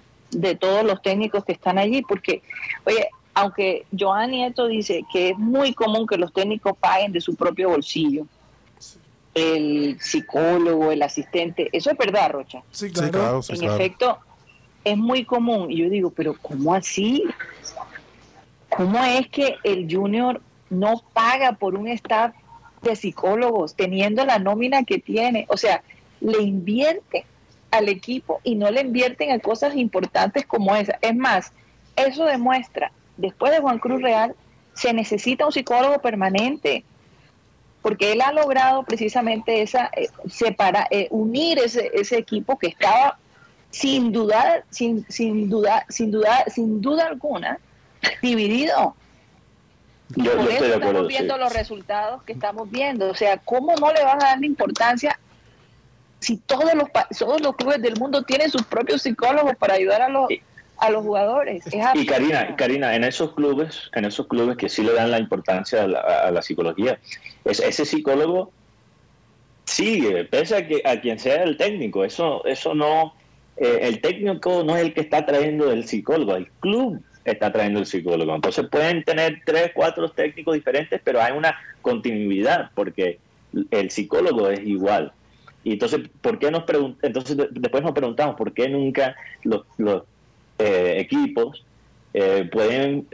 [0.60, 2.41] todos los técnicos que están allí, porque,
[2.86, 7.36] oye, aunque Joan Nieto dice que es muy común que los técnicos paguen de su
[7.36, 8.26] propio bolsillo,
[9.34, 12.63] el psicólogo, el asistente, eso es verdad, Rocha.
[12.71, 13.41] Sí, claro.
[13.50, 14.17] en efecto,
[14.84, 15.69] es muy común.
[15.69, 17.24] Y yo digo, pero ¿cómo así?
[18.69, 22.34] ¿Cómo es que el junior no paga por un staff
[22.82, 25.46] de psicólogos teniendo la nómina que tiene?
[25.50, 25.84] O sea,
[26.22, 27.26] le invierte
[27.72, 30.98] al equipo y no le invierten en cosas importantes como esa.
[31.02, 31.52] Es más,
[31.96, 34.36] eso demuestra, después de Juan Cruz Real,
[34.74, 36.84] se necesita un psicólogo permanente,
[37.82, 43.18] porque él ha logrado precisamente esa eh, separa, eh, unir ese, ese equipo que estaba
[43.70, 47.60] sin duda, sin, sin duda, sin duda, sin duda alguna,
[48.22, 48.96] dividido.
[50.15, 53.10] Yo, por eso estamos viendo los resultados que estamos viendo.
[53.10, 55.20] O sea, ¿cómo no le van a dar importancia
[56.20, 60.10] si todos los, todos los clubes del mundo tienen sus propios psicólogos para ayudar a
[60.10, 60.28] los,
[60.78, 61.63] a los jugadores.
[61.94, 65.84] y Karina, Karina, en esos clubes, en esos clubes que sí le dan la importancia
[65.84, 67.00] a la, psicología,
[67.44, 68.52] es, ese psicólogo
[69.65, 73.13] sigue, pese a que a quien sea el técnico, eso, eso no,
[73.58, 77.80] eh, el técnico no es el que está trayendo el psicólogo, el club está trayendo
[77.80, 78.34] el psicólogo.
[78.34, 83.20] Entonces pueden tener tres, cuatro técnicos diferentes, pero hay una continuidad porque
[83.72, 85.12] el psicólogo es igual.
[85.64, 86.64] Y entonces, ¿por qué nos
[87.02, 89.64] entonces después nos preguntamos por qué nunca los,
[90.60, 91.66] eh, equipos
[92.14, 93.08] eh, pueden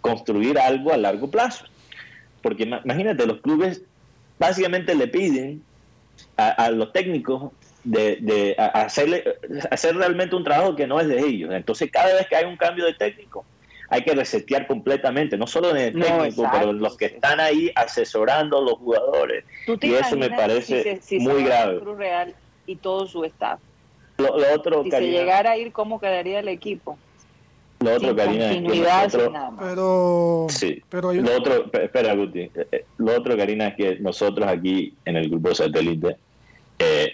[0.00, 1.64] construir algo a largo plazo?
[2.42, 3.82] Porque imagínate, los clubes
[4.38, 5.62] básicamente le piden
[6.36, 7.50] a, los técnicos
[7.82, 9.24] de, de hacerle,
[9.70, 11.52] hacer realmente un trabajo que no es de ellos.
[11.52, 13.44] Entonces, cada vez que hay un cambio de técnico,
[13.88, 18.58] hay que resetear completamente, no solo en el técnico, pero los que están ahí asesorando
[18.58, 19.44] a los jugadores.
[19.80, 21.80] y eso me parece muy grave.
[21.80, 22.34] Cruz Real
[22.66, 23.60] y todo su staff.
[24.18, 26.96] Lo, otro, si se llegara a ir, ¿cómo quedaría el equipo?
[27.80, 32.40] Lo otro, Karina, es que Pero, sí, pero lo otro, espera, Guti.
[32.40, 36.16] Eh, eh, lo otro, Karina, es que nosotros aquí en el grupo satélite,
[36.78, 37.12] eh,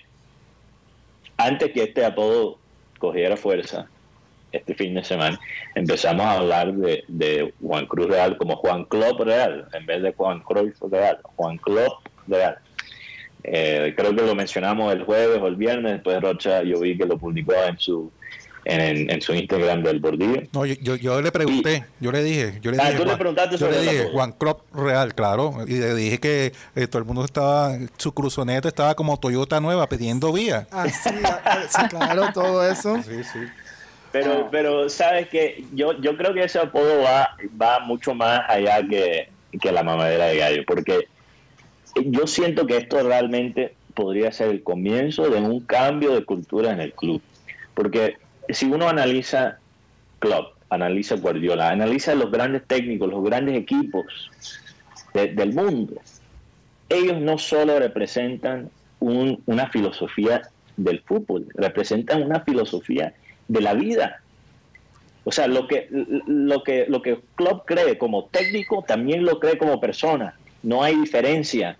[1.36, 2.58] antes que este apodo
[2.98, 3.88] cogiera fuerza,
[4.52, 5.40] este fin de semana,
[5.74, 10.40] empezamos a hablar de, Juan Cruz Real como Juan Club Real, en vez de Juan
[10.40, 11.92] Cruz Real, Juan Club
[12.28, 12.58] Real.
[13.44, 17.06] Eh, creo que lo mencionamos el jueves o el viernes, después Rocha yo vi que
[17.06, 18.12] lo publicó en su
[18.64, 20.42] en, su Instagram del Bordillo.
[20.52, 23.56] No, yo, yo, le pregunté, yo le dije, yo le ah, dije, tú le preguntaste
[23.56, 27.24] yo le dije Juan Crop Real, claro, y le dije que eh, todo el mundo
[27.24, 30.66] estaba, su cruzoneta estaba como Toyota nueva pidiendo vía.
[30.70, 33.02] Ah, sí, ah, claro, todo eso.
[33.02, 33.40] Sí, sí.
[34.12, 34.48] Pero, ah.
[34.50, 39.28] pero sabes que yo, yo creo que ese apodo va, va mucho más allá que,
[39.70, 41.08] la mamadera de gallo, porque
[41.96, 46.80] yo siento que esto realmente podría ser el comienzo de un cambio de cultura en
[46.80, 47.20] el club.
[47.74, 48.16] Porque
[48.48, 49.58] si uno analiza
[50.18, 54.30] club, analiza Guardiola, analiza los grandes técnicos, los grandes equipos
[55.12, 55.94] del mundo,
[56.88, 58.70] ellos no solo representan
[59.00, 60.42] una filosofía
[60.76, 63.14] del fútbol, representan una filosofía
[63.48, 64.22] de la vida.
[65.24, 69.56] O sea, lo que, lo que, lo que Klopp cree como técnico, también lo cree
[69.56, 70.36] como persona.
[70.62, 71.76] No hay diferencia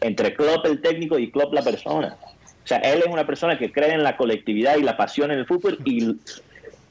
[0.00, 2.16] entre Klopp el técnico y Klopp la persona.
[2.22, 5.38] O sea, él es una persona que cree en la colectividad y la pasión en
[5.38, 6.16] el fútbol y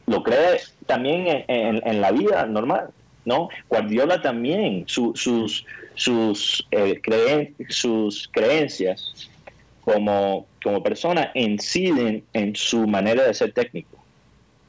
[0.07, 2.89] lo cree también en, la vida normal,
[3.25, 3.49] ¿no?
[3.69, 5.21] Guardiola también, sus,
[5.93, 6.99] sus, eh,
[7.69, 9.29] sus creencias
[9.81, 13.96] como, como persona inciden en su manera de ser técnico.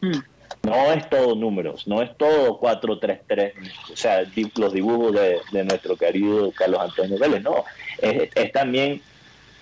[0.00, 3.52] No es todo números, no es todo 4-3-3,
[3.92, 4.22] o sea,
[4.56, 7.64] los dibujos de, nuestro querido Carlos Antonio Vélez, no,
[8.02, 9.00] es, también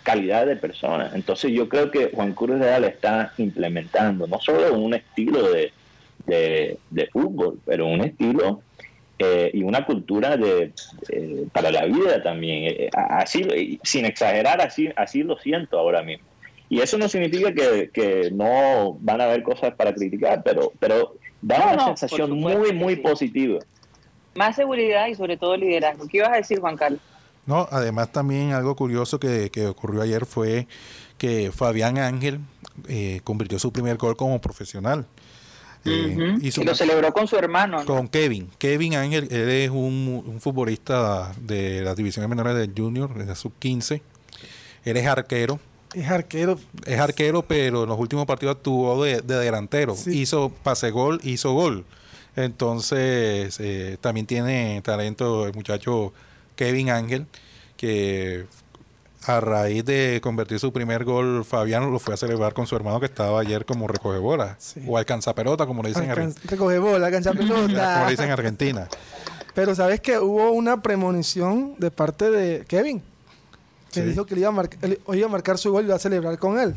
[0.02, 1.10] calidad de persona.
[1.14, 5.72] Entonces yo creo que Juan Cruz Real está implementando no solo un estilo de,
[7.12, 8.62] fútbol, pero un estilo
[9.18, 10.72] eh, y una cultura de,
[11.52, 12.64] para la vida también.
[12.64, 16.26] Eh, así, sin exagerar, así lo siento ahora mismo.
[16.68, 21.74] Y eso no significa que, no van a haber cosas para criticar, pero, pero da
[21.74, 23.60] una sensación muy, muy positiva.
[24.34, 26.06] Más seguridad y sobre todo liderazgo.
[26.08, 27.00] ¿Qué ibas a decir, Juan Carlos?
[27.46, 30.66] No, además también algo curioso que, ocurrió ayer fue
[31.16, 32.40] que Fabián Ángel
[32.88, 35.06] eh, convirtió su primer gol como profesional.
[35.84, 37.84] Eh, y lo celebró con su hermano.
[37.84, 38.50] Con Kevin.
[38.58, 43.36] Kevin Ángel, él es un, un futbolista de las divisiones menores del Junior, de la
[43.36, 44.02] sub-15.
[44.84, 45.60] Él es arquero,
[45.96, 46.58] es arquero.
[46.84, 49.96] Es arquero, pero en los últimos partidos actuó de, delantero.
[50.06, 51.84] Hizo pase gol, hizo gol.
[52.36, 56.12] Entonces, eh, también tiene talento el muchacho
[56.54, 57.26] Kevin Ángel,
[57.78, 58.44] que
[59.26, 63.00] a raíz de convertir su primer gol, Fabián lo fue a celebrar con su hermano
[63.00, 64.58] que estaba ayer como recoge bola.
[64.86, 66.50] O alcanza pelota, como le dicen en Argentina.
[66.50, 67.94] Recoge bola, alcanza pelota.
[67.94, 68.88] como le dicen en Argentina.
[69.54, 73.02] Pero sabes que hubo una premonición de parte de Kevin
[74.02, 75.98] que dijo que le iba, a marcar, iba a marcar su gol y iba a
[75.98, 76.74] celebrar con él.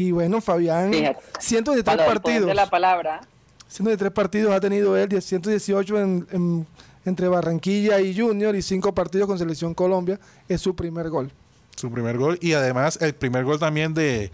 [0.00, 0.92] Y bueno, Fabián,
[1.38, 2.46] cientos de tres partidos.
[2.46, 3.20] De la palabra.
[3.68, 6.66] Cientos de tres partidos ha tenido él, 118 en,
[7.04, 10.18] entre Barranquilla y Junior y cinco partidos con Selección Colombia.
[10.48, 11.30] Es su primer gol.
[11.76, 14.32] Su primer gol y además el primer gol también de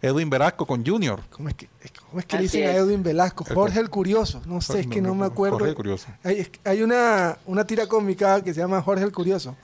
[0.00, 1.20] Edwin Velasco con Junior.
[1.30, 1.68] ¿Cómo es que,
[2.08, 3.44] cómo es que le dicen a Edwin Velasco?
[3.44, 4.40] Jorge el Curioso.
[4.46, 5.58] No sé, es que no, me acuerdo.
[5.58, 6.06] Jorge el Curioso.
[6.22, 9.56] Hay, hay una, una tira cómica que se llama Jorge el Curioso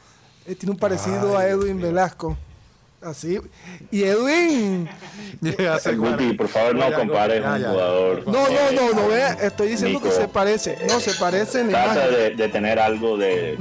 [0.48, 2.36] eh, tiene un parecido a Edwin Velasco.
[3.00, 3.38] Así.
[3.92, 4.88] Y Edwin.
[6.36, 8.26] por favor, no compares un jugador.
[8.26, 10.78] No, no, no, no, vea, estoy diciendo que se parece.
[10.88, 13.56] No, se parece ni Trata de, de, tener algo de,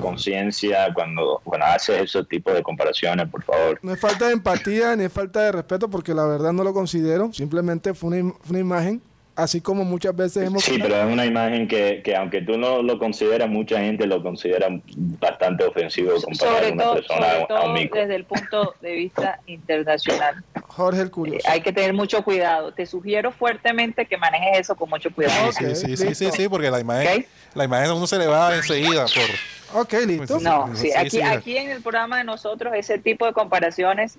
[0.00, 3.78] conciencia cuando, cuando haces ese tipo de comparaciones, por favor.
[3.82, 6.72] No es falta de empatía ni es falta de respeto, porque la verdad no lo
[6.72, 7.30] considero.
[7.34, 9.02] Simplemente fue una, fue una imagen
[9.36, 10.62] así como muchas veces hemos...
[10.62, 14.22] Sí, pero es una imagen que, que aunque tú no lo consideras, mucha gente lo
[14.22, 17.98] considera bastante ofensivo comparar sobre una todo, persona sobre a todo un mico.
[17.98, 20.44] desde el punto de vista internacional.
[20.68, 21.46] Jorge el Curioso.
[21.46, 22.72] Eh, hay que tener mucho cuidado.
[22.72, 25.52] Te sugiero fuertemente que manejes eso con mucho cuidado.
[25.52, 29.06] Sí, sí, sí, sí, porque la imagen, la imagen a uno se le va enseguida
[29.06, 29.82] por...
[29.82, 30.38] Ok, listo.
[30.40, 34.18] No, sí, aquí, aquí en el programa de nosotros ese tipo de comparaciones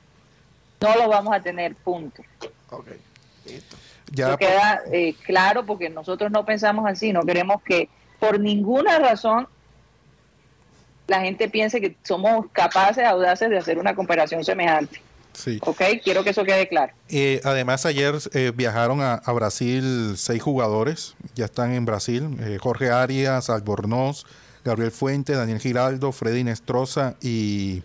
[0.82, 2.24] no los vamos a tener, punto.
[2.72, 2.88] Ok,
[3.46, 3.78] listo.
[4.14, 9.48] Ya, queda eh, claro porque nosotros no pensamos así, no queremos que por ninguna razón
[11.08, 15.02] la gente piense que somos capaces, audaces de hacer una comparación semejante.
[15.34, 15.60] sí.
[15.62, 15.82] ¿Ok?
[16.04, 16.94] Quiero que eso quede claro.
[17.10, 22.38] Eh, además, ayer eh, viajaron a, a Brasil seis jugadores, ya están en Brasil.
[22.40, 24.26] Eh, Jorge Arias, Albornoz,
[24.64, 27.82] Gabriel Fuente, Daniel Giraldo, Freddy Nestroza y,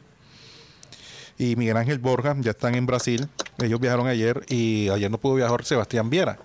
[1.38, 3.28] y Miguel Ángel Borja, ya están en Brasil.
[3.62, 6.38] Ellos viajaron ayer y ayer no pudo viajar Sebastián Viera.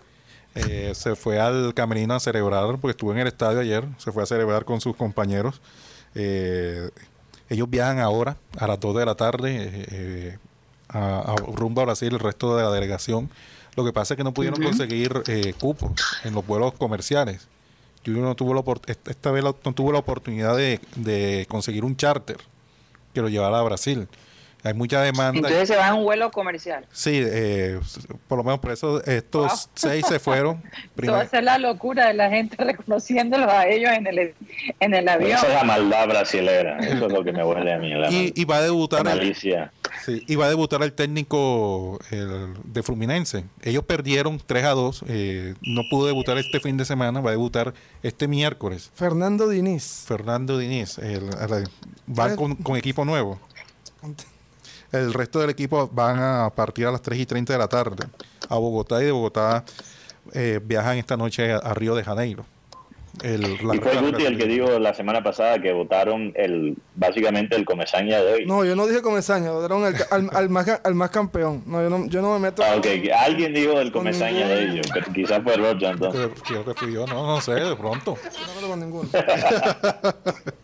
[0.56, 4.22] Eh, se fue al camerino a celebrar, porque estuvo en el estadio ayer, se fue
[4.22, 5.62] a celebrar con sus compañeros.
[6.14, 6.92] Eh,
[7.50, 10.38] ellos viajan ahora a las 2 de la tarde eh,
[10.90, 13.32] a, a rumbo a Brasil, el resto de la delegación.
[13.76, 15.24] Lo que pasa es que no pudieron conseguir
[15.60, 15.92] cupos
[16.24, 17.48] en los vuelos comerciales.
[18.06, 22.38] Junior no tuvo la esta vez no tuvo la oportunidad de, de conseguir un charter
[23.16, 24.08] que lo llevara a Brasil.
[24.66, 25.38] Hay mucha demanda.
[25.40, 26.86] Entonces se va a un vuelo comercial.
[26.94, 27.80] Sí, eh,
[28.30, 29.60] por lo menos por eso estos Wow.
[29.76, 30.58] seis se fueron.
[30.66, 34.34] Esto va Primero- a ser la locura de la gente reconociéndolos a ellos en el,
[34.80, 35.32] en el avión.
[35.32, 36.78] Esa es la maldad brasilera.
[36.80, 37.90] Eso es lo que me huele a mí.
[37.94, 39.54] La, y, y va a debutar el, sí,
[40.28, 43.44] y va a debutar el técnico el de Fluminense.
[43.64, 45.04] Ellos perdieron 3 a 2.
[45.10, 47.20] eh, no pudo debutar este fin de semana.
[47.20, 48.92] Va a debutar este miércoles.
[48.96, 50.06] Fernando Diniz.
[50.08, 50.98] Fernando Diniz.
[51.00, 51.68] el- el-
[52.08, 53.40] van con, con equipo nuevo.
[54.94, 58.06] El resto del equipo van a partir a las 3 y 30 de la tarde
[58.48, 59.66] a Bogotá y de Bogotá
[60.34, 62.46] eh, viajan esta noche a, a Río de Janeiro.
[63.22, 67.56] El, la Y fue Guti el que dijo la semana pasada que votaron el básicamente
[67.56, 68.46] el comesaña de hoy.
[68.48, 71.62] No, yo no dije comesaña, dieron al, al, al más, ga- al más campeón.
[71.68, 72.64] No yo, no, yo no me meto.
[72.64, 76.30] Ah, ok, que alguien dijo el Con comesaña de ellos, pero quizás fue Roger entonces.
[76.44, 78.18] Creo, que fui yo, no, no sé, de pronto.
[78.56, 79.10] Yo no con ninguno.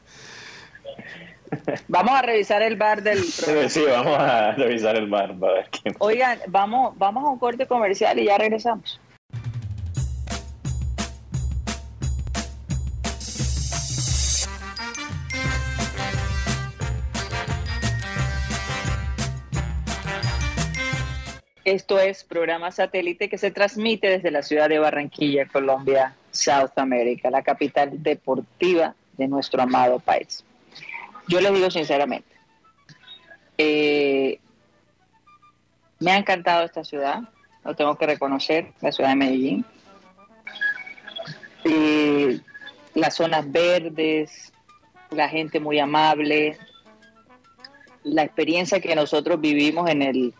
[1.87, 3.69] Vamos a revisar el bar del programa.
[3.69, 5.95] Sí, vamos a revisar el bar para ver quién.
[5.99, 8.99] Oigan, vamos, vamos a un corte comercial y ya regresamos.
[21.65, 27.29] Esto es programa satélite que se transmite desde la ciudad de Barranquilla, Colombia, South America,
[27.29, 30.43] la capital deportiva de nuestro amado país.
[31.29, 32.27] Yo les digo sinceramente,
[33.59, 34.39] eh,
[35.99, 37.19] me ha encantado esta ciudad,
[37.63, 39.65] lo tengo que reconocer, la ciudad de Medellín.
[41.65, 42.39] Eh,
[42.95, 44.51] las zonas verdes,
[45.11, 46.57] la gente muy amable,
[48.03, 50.33] la experiencia que nosotros vivimos en el,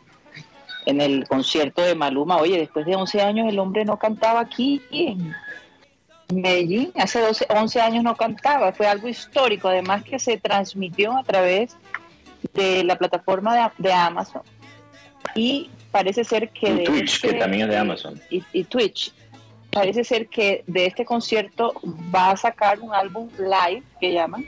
[0.87, 2.37] en el concierto de Maluma.
[2.37, 4.81] Oye, después de 11 años el hombre no cantaba aquí
[6.33, 11.23] Medellín, hace 12, 11 años no cantaba, fue algo histórico, además que se transmitió a
[11.23, 11.75] través
[12.53, 14.43] de la plataforma de, de Amazon.
[15.35, 18.21] Y parece ser que Y de Twitch, este- que también es de Amazon.
[18.29, 19.13] y, y Twitch
[19.71, 21.73] parece ser que de este concierto
[22.13, 24.45] va a sacar un álbum live que llaman.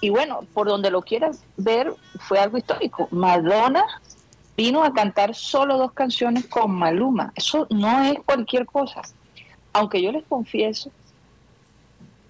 [0.00, 3.08] Y bueno por donde lo quieras ver fue algo histórico.
[3.10, 3.84] Madonna
[4.56, 7.32] vino a cantar solo dos canciones con Maluma.
[7.34, 9.00] Eso no es cualquier cosa
[9.74, 10.90] aunque yo les confieso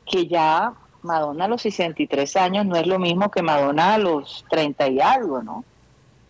[0.07, 4.45] que ya Madonna a los 63 años no es lo mismo que Madonna a los
[4.51, 5.65] 30 y algo, ¿no?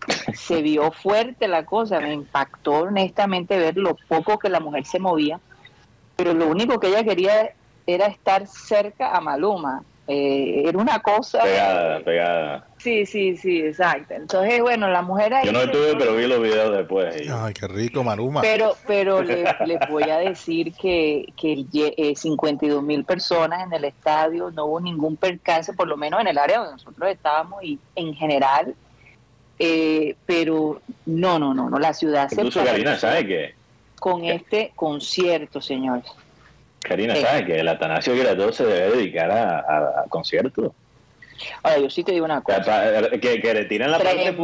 [0.34, 4.98] Se vio fuerte la cosa, me impactó honestamente ver lo poco que la mujer se
[4.98, 5.40] movía,
[6.16, 7.54] pero lo único que ella quería
[7.86, 9.84] era estar cerca a Maluma.
[10.06, 11.42] Eh, era una cosa...
[11.42, 12.68] Pegada, pegada.
[12.76, 14.12] Sí, sí, sí, exacto.
[14.12, 15.46] Entonces, bueno, la mujer ahí...
[15.46, 17.22] Yo no se- estuve, pero vi los videos después.
[17.22, 18.42] y- Ay, qué rico, Maruma.
[18.42, 21.64] Pero, pero le- les voy a decir que, que
[21.96, 26.26] eh, 52 mil personas en el estadio, no hubo ningún percance, por lo menos en
[26.26, 28.74] el área donde nosotros estábamos y en general.
[29.58, 33.54] eh, pero no, no, no, no, la ciudad se Incluso Karina sabe que
[33.98, 36.04] con este concierto, señores.
[36.84, 37.22] Karina Sí.
[37.22, 40.72] sabe que el Atanasio Girardot se debe dedicar a, a- a conciertos.
[41.62, 43.10] Ahora, yo sí te digo una cosa.
[43.20, 44.36] que, que le tiren la parte Tremendo,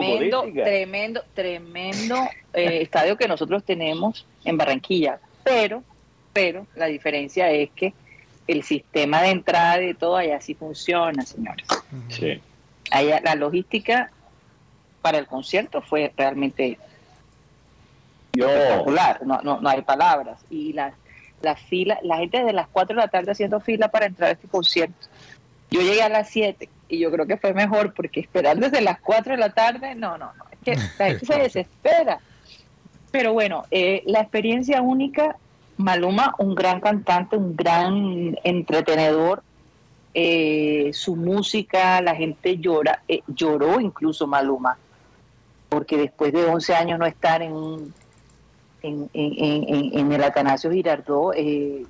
[0.42, 0.64] futbolística.
[0.64, 2.16] tremendo, tremendo
[2.52, 5.20] eh, estadio que nosotros tenemos en Barranquilla.
[5.44, 5.82] Pero,
[6.32, 7.92] pero la diferencia es que
[8.48, 11.66] el sistema de entrada y todo allá sí funciona, señores.
[12.08, 12.40] Sí.
[12.90, 14.10] Allá, la logística
[15.00, 16.76] para el concierto fue realmente
[18.34, 20.40] espectacular, no, no, no hay palabras.
[20.50, 20.92] Y la,
[21.42, 24.32] la fila, la gente desde las 4 de la tarde haciendo fila para entrar a
[24.32, 25.08] este concierto.
[25.70, 29.00] Yo llegué a las 7 y yo creo que fue mejor porque esperar desde las
[29.00, 32.20] 4 de la tarde, no, no, no, es que la gente se desespera.
[33.10, 35.36] Pero bueno, eh, la experiencia única,
[35.76, 39.42] Maluma, un gran cantante, un gran entretenedor,
[40.12, 44.76] eh, su música, la gente llora, eh, lloró incluso Maluma,
[45.68, 47.92] porque después de 11 años no estar en,
[48.82, 51.84] en, en, en el Atanasio Girardot, eh,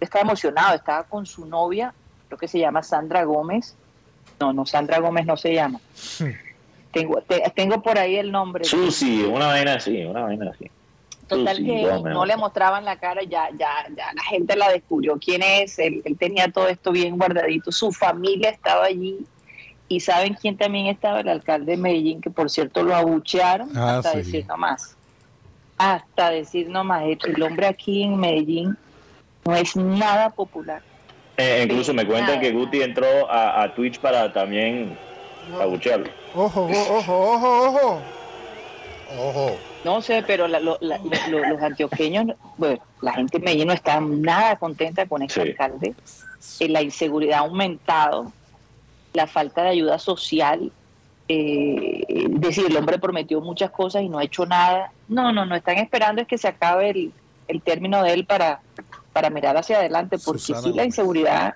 [0.00, 1.92] estaba emocionado, estaba con su novia,
[2.28, 3.74] creo que se llama Sandra Gómez,
[4.40, 5.80] no, no, Sandra Gómez no se llama.
[6.92, 7.22] Tengo,
[7.54, 8.64] tengo por ahí el nombre.
[8.64, 10.70] Susi, una vaina así, una vaina así.
[11.26, 15.42] Total que no le mostraban la cara, ya, ya, ya la gente la descubrió quién
[15.42, 19.18] es, él, tenía todo esto bien guardadito, su familia estaba allí
[19.88, 23.98] y saben quién también estaba, el alcalde de Medellín, que por cierto lo abuchearon ah,
[23.98, 24.96] hasta decir nomás,
[25.78, 28.76] hasta decir nomás, el hombre aquí en Medellín
[29.44, 30.82] no es nada popular.
[31.36, 34.98] Eh, incluso me cuentan que Guti entró a, a Twitch para también
[35.60, 36.10] abuchearlo.
[36.34, 38.02] Ojo, ojo, ojo, ojo.
[39.18, 39.56] Ojo.
[39.84, 45.22] No sé, pero los antioqueños, bueno, la gente de Medellín no está nada contenta con
[45.22, 45.94] este alcalde.
[46.58, 48.32] Eh, la inseguridad ha aumentado,
[49.14, 50.72] la falta de ayuda social.
[51.30, 54.92] Eh, decir, el hombre prometió muchas cosas y no ha hecho nada.
[55.08, 57.12] No, no, no, están esperando es que se acabe el,
[57.48, 58.60] el término de él para,
[59.12, 61.54] para mirar hacia adelante, porque si la inseguridad,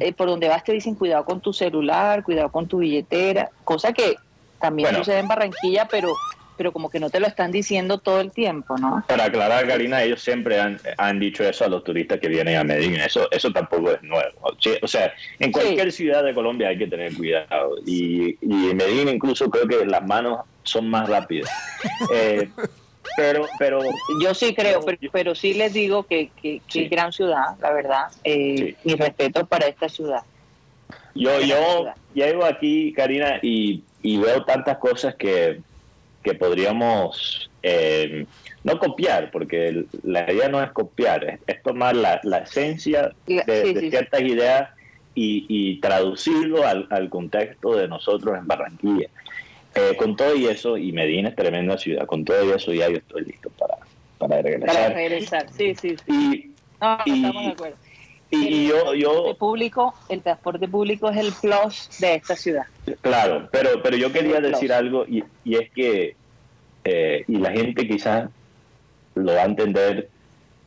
[0.00, 3.92] eh, por donde vas te dicen cuidado con tu celular, cuidado con tu billetera, cosa
[3.92, 4.16] que
[4.60, 6.14] también sucede en Barranquilla, pero
[6.58, 9.04] pero como que no te lo están diciendo todo el tiempo, ¿no?
[9.06, 12.96] Para aclarar, Karina, ellos siempre han, dicho eso a los turistas que vienen a Medellín,
[12.96, 14.40] eso eso tampoco es nuevo.
[14.82, 19.08] O sea, en cualquier ciudad de Colombia hay que tener cuidado, y, y en Medellín
[19.08, 21.50] incluso creo que las manos son más rápidas.
[22.12, 22.48] Eh,
[23.16, 23.80] pero, pero
[24.20, 24.80] yo sí creo,
[25.12, 28.08] pero, sí les digo que, que, es gran ciudad, la verdad.
[28.24, 30.22] Eh, Mi respeto para esta ciudad.
[31.14, 35.60] Yo, yo llego aquí, Karina, y, y veo tantas cosas que
[36.22, 38.26] que podríamos eh,
[38.64, 44.70] no copiar, porque la idea no es copiar, es, tomar la, esencia de, ciertas ideas
[45.14, 49.08] y, traducirlo al, contexto de nosotros en Barranquilla.
[49.74, 52.88] Eh, con todo y eso, y Medina es tremenda ciudad, con todo y eso ya
[52.88, 53.76] yo estoy listo para,
[54.18, 54.74] para regresar.
[54.74, 55.96] Para regresar, sí, sí.
[56.06, 56.50] Y,
[56.80, 57.76] estamos de acuerdo.
[58.30, 62.64] Y, yo, yo el público, el transporte público es el plus de esta ciudad.
[63.00, 66.14] Claro, pero pero yo quería decir algo y, y es que
[66.84, 68.30] eh, y la gente quizás
[69.14, 70.08] lo va a entender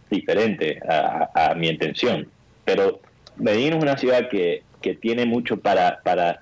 [0.10, 2.28] diferente a, mi intención,
[2.66, 3.00] pero
[3.38, 6.42] Medellín es una ciudad que, que tiene mucho para, para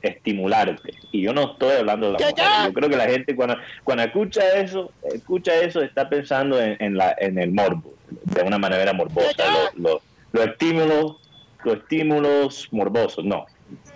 [0.00, 0.94] estimularte.
[1.12, 2.44] Y yo no estoy hablando de la mujer.
[2.64, 7.14] Yo creo que la gente cuando, cuando escucha eso, escucha eso, está pensando en, la,
[7.18, 9.44] en el morbo, de una manera morbosa.
[9.74, 10.02] Los, los,
[10.32, 11.16] estímulos,
[11.64, 13.46] los estímulos morbosos, no.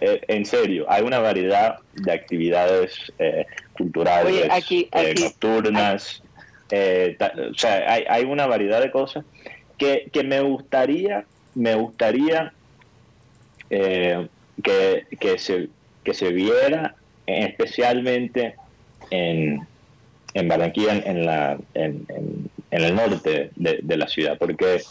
[0.01, 4.49] Eh, en serio, hay una variedad de actividades eh, culturales,
[4.93, 6.23] eh, nocturnas,
[6.71, 7.17] eh,
[7.51, 9.25] o sea, hay, hay, una variedad de cosas
[9.79, 11.25] que, que me gustaría,
[11.55, 12.53] me gustaría
[13.69, 15.69] que, que, se,
[16.05, 16.95] que se viera
[17.27, 18.57] especialmente
[19.11, 19.67] en,
[20.35, 22.07] en Barranquilla, en, la, en,
[22.71, 24.83] en, el norte de, de, la ciudad, porque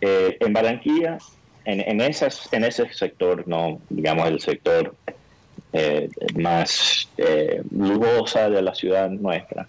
[0.00, 1.18] en Barranquilla,
[1.64, 4.94] en, en, esas, en ese sector, no digamos el sector
[5.72, 9.68] eh, más eh, lujosa de la ciudad nuestra,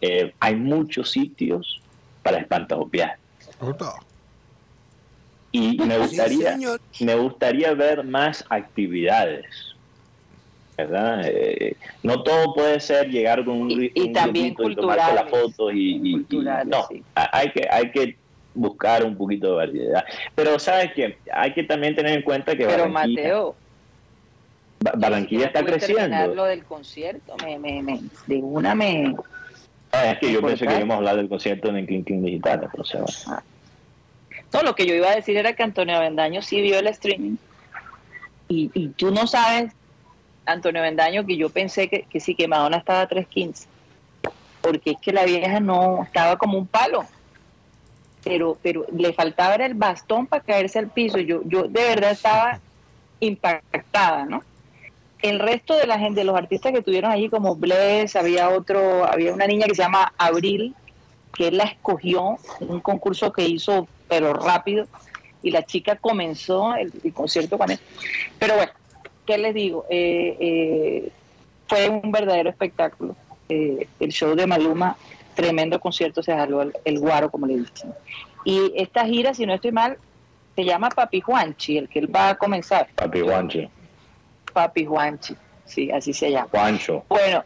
[0.00, 1.80] eh, hay muchos sitios
[2.22, 3.16] para espantajopiar.
[5.52, 6.56] Y me gustaría,
[7.00, 9.74] me gustaría ver más actividades.
[10.76, 11.22] ¿verdad?
[11.26, 15.70] Eh, no todo puede ser llegar con un, y, y también y tomarse la foto
[15.70, 16.26] y,
[16.66, 18.16] no, hay que hay que
[18.54, 20.04] buscar un poquito de variedad.
[20.34, 23.56] Pero sabes que hay que también tener en cuenta que Pero Mateo,
[24.80, 26.34] Barranquilla está creciendo.
[26.34, 29.14] lo del concierto, me, me, me, de una me...
[29.92, 32.22] Ah, es que yo pensé que íbamos a hablar del concierto en el King King
[32.22, 32.98] Digital, pero se
[33.28, 33.42] ah.
[34.52, 37.36] No, lo que yo iba a decir era que Antonio Vendaño sí vio el streaming.
[38.48, 39.72] Y, y tú no sabes,
[40.46, 43.66] Antonio Vendaño, que yo pensé que, que sí, que Madonna estaba a 3.15.
[44.60, 47.04] Porque es que la vieja no estaba como un palo.
[48.24, 51.18] Pero, pero le faltaba el bastón para caerse al piso.
[51.18, 52.60] Yo, yo de verdad estaba
[53.20, 54.42] impactada, ¿no?
[55.24, 59.32] el resto de la gente, los artistas que tuvieron allí, como Bless, había otro, había
[59.32, 60.74] una niña que se llama Abril,
[61.34, 64.86] que él la escogió en un concurso que hizo, pero rápido,
[65.42, 67.78] y la chica comenzó el, concierto con él.
[68.38, 68.72] Pero bueno,
[69.24, 69.86] ¿qué les digo?
[69.88, 71.12] Eh, eh,
[71.68, 73.16] fue un verdadero espectáculo.
[73.48, 74.94] Eh, el show de Maluma
[75.34, 77.92] tremendo concierto se jaló el, guaro, como le dicen.
[78.44, 79.98] Y esta gira, si no estoy mal,
[80.54, 82.88] se llama Papi Juanchi, el que él va a comenzar.
[82.94, 83.68] Papi Juanchi.
[84.52, 86.48] Papi Juanchi, sí, así se llama.
[86.50, 87.04] Juancho.
[87.08, 87.44] Bueno,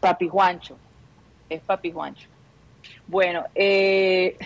[0.00, 0.76] Papi Juancho,
[1.48, 2.28] es Papi Juancho.
[3.06, 4.36] Bueno, eh,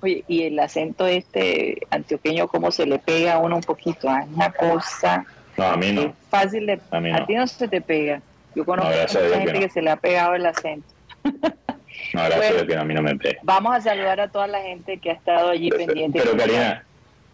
[0.00, 4.08] oye, y el acento este antioqueño, ¿cómo se le pega a uno un poquito?
[4.08, 5.26] Es una cosa...
[5.56, 6.02] No, a mí no.
[6.02, 6.80] Es fácil de...
[6.90, 8.20] A, a ti no se te pega.
[8.54, 10.86] Yo conozco a mucha gente que, se le ha pegado el acento.
[12.14, 13.40] No, gracias a que a mí no me pega.
[13.42, 16.20] Vamos a saludar a toda la gente que ha estado allí pendiente.
[16.22, 16.84] Pero Karina,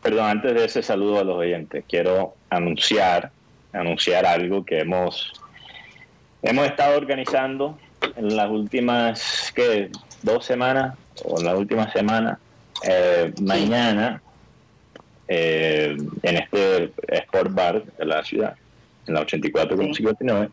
[0.03, 3.31] perdón, antes de ese saludo a los oyentes, quiero anunciar,
[3.75, 5.35] anunciar algo que hemos,
[6.43, 7.79] hemos estado organizando
[8.17, 9.91] en las últimas, ¿qué?
[10.23, 12.39] Dos semanas, o en la última semana.
[12.83, 14.23] Eh, mañana,
[15.29, 18.57] eh, en este Sport Bar de la ciudad,
[19.07, 20.53] en la 84,59, sí.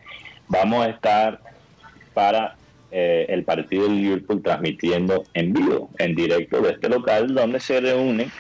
[0.50, 1.40] vamos a estar
[2.14, 2.57] para
[2.92, 7.82] eh, el partido de Liverpool transmitiendo en vivo, en directo de este local, donde se
[7.82, 8.32] reúnen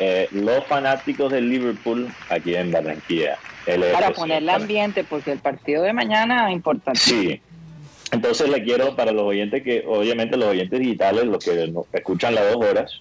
[0.00, 3.38] eh, los fanáticos del Liverpool aquí en Barranquilla.
[3.92, 7.00] Para poner el ambiente, porque el partido de mañana es importante.
[7.00, 7.40] Sí.
[8.10, 12.52] Entonces le quiero para los oyentes que, obviamente los oyentes digitales, los que escuchan las
[12.52, 13.00] dos horas,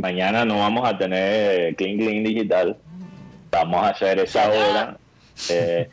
[0.00, 2.76] mañana no vamos a tener Clean Clean Digital,
[3.50, 4.98] vamos a hacer esa hora
[5.50, 5.88] eh,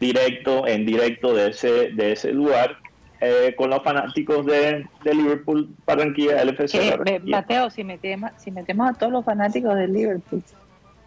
[0.00, 2.78] directo, en directo de ese, de ese lugar
[3.20, 6.74] eh, con los fanáticos de, Liverpool, Barranquilla, LFC.
[6.74, 10.42] Eh, Mateo, si metemos, si metemos a todos los fanáticos de Liverpool,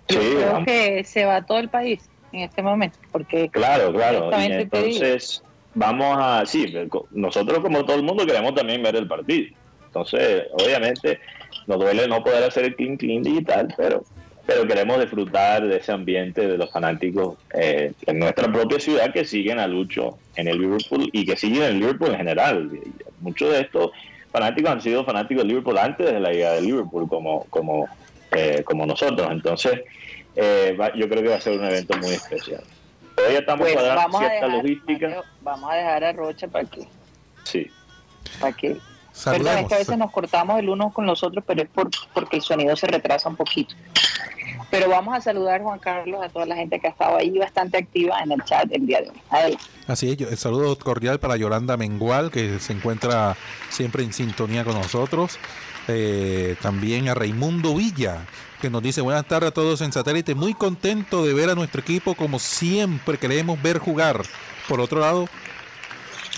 [0.08, 4.30] creo que se va a todo el país en este momento, porque claro, claro.
[4.34, 5.44] entonces
[5.76, 6.74] vamos a, sí,
[7.12, 9.56] nosotros como todo el mundo queremos también ver el partido.
[9.86, 11.20] Entonces, obviamente,
[11.66, 14.04] nos duele no poder hacer el clean clean digital, pero
[14.48, 19.26] pero queremos disfrutar de ese ambiente de los fanáticos eh, en nuestra propia ciudad que
[19.26, 22.72] siguen a Lucho en el Liverpool y que siguen en el Liverpool en general.
[23.20, 23.92] Muchos de estos
[24.32, 27.90] fanáticos han sido fanáticos del Liverpool antes de la llegada del Liverpool como, como,
[28.32, 29.28] eh, como nosotros.
[29.30, 29.82] Entonces,
[30.38, 32.64] eh, yo creo que va a ser un evento muy especial.
[33.16, 35.24] Todavía estamos pues cuadrando cierta logística.
[35.42, 36.88] vamos a dejar a Rocha para que...
[37.44, 37.68] Sí.
[38.40, 38.78] Para que
[39.26, 41.90] Perdón, es que a veces nos cortamos el uno con los otros, pero es por,
[42.14, 43.76] porque el sonido se retrasa un poquito.
[44.70, 47.78] Pero vamos a saludar, Juan Carlos, a toda la gente que ha estado ahí bastante
[47.78, 49.58] activa en el chat el día de hoy.
[49.88, 53.38] Así es, el saludo cordial para Yolanda Mengual, que se encuentra
[53.70, 55.40] siempre en sintonía con nosotros.
[55.88, 58.26] Eh, también a Raimundo Villa,
[58.62, 61.80] que nos dice buenas tardes a todos en satélite, muy contento de ver a nuestro
[61.80, 64.22] equipo como siempre queremos ver jugar.
[64.68, 65.30] Por otro lado,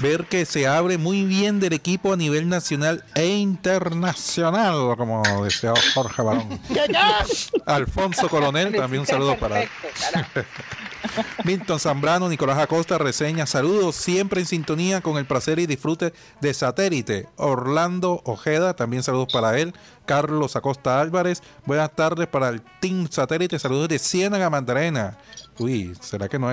[0.01, 5.73] ver que se abre muy bien del equipo a nivel nacional e internacional, como decía
[5.93, 6.59] Jorge Barón.
[7.65, 9.63] Alfonso Coronel, también un saludo para
[11.43, 16.53] Milton Zambrano, Nicolás Acosta, reseña, saludos, siempre en sintonía con el placer y disfrute de
[16.53, 17.27] satélite.
[17.35, 19.73] Orlando Ojeda, también saludos para él.
[20.05, 25.17] Carlos Acosta Álvarez, buenas tardes para el Team Satélite, saludos de Ciénaga Mandarena.
[25.57, 26.49] Uy, ¿será que no,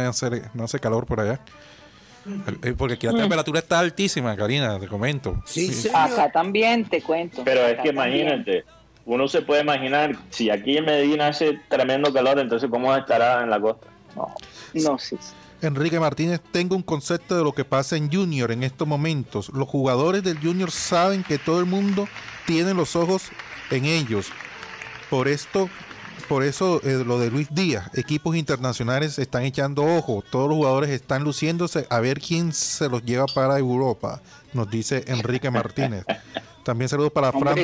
[0.54, 1.40] no hace calor por allá?
[2.62, 3.18] Eh, porque aquí la mm.
[3.18, 5.42] temperatura está altísima, Karina, te comento.
[5.46, 7.42] Sí, Acá también te cuento.
[7.44, 8.64] Pero es que imagínate,
[9.04, 13.50] uno se puede imaginar, si aquí en Medellín hace tremendo calor, entonces ¿cómo estará en
[13.50, 13.86] la costa?
[14.16, 14.34] No,
[14.74, 15.16] no, sí.
[15.62, 19.48] Enrique Martínez, tengo un concepto de lo que pasa en Junior en estos momentos.
[19.50, 22.08] Los jugadores del Junior saben que todo el mundo
[22.46, 23.30] tiene los ojos
[23.70, 24.30] en ellos.
[25.08, 25.70] Por esto
[26.28, 30.90] por eso eh, lo de Luis Díaz, equipos internacionales están echando ojo, todos los jugadores
[30.90, 34.20] están luciéndose a ver quién se los lleva para Europa,
[34.52, 36.04] nos dice Enrique Martínez.
[36.64, 37.56] También saludos para Fran,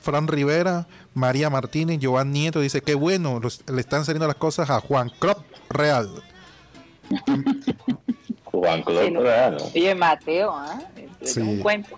[0.00, 4.80] Fran Rivera, María Martínez, Joan Nieto, dice que bueno, le están saliendo las cosas a
[4.80, 5.38] Juan Crop
[5.70, 6.10] Real.
[8.44, 9.56] Juan Crop Real.
[9.74, 10.54] Oye, Mateo,
[10.98, 11.08] ¿eh?
[11.38, 11.96] un cuento.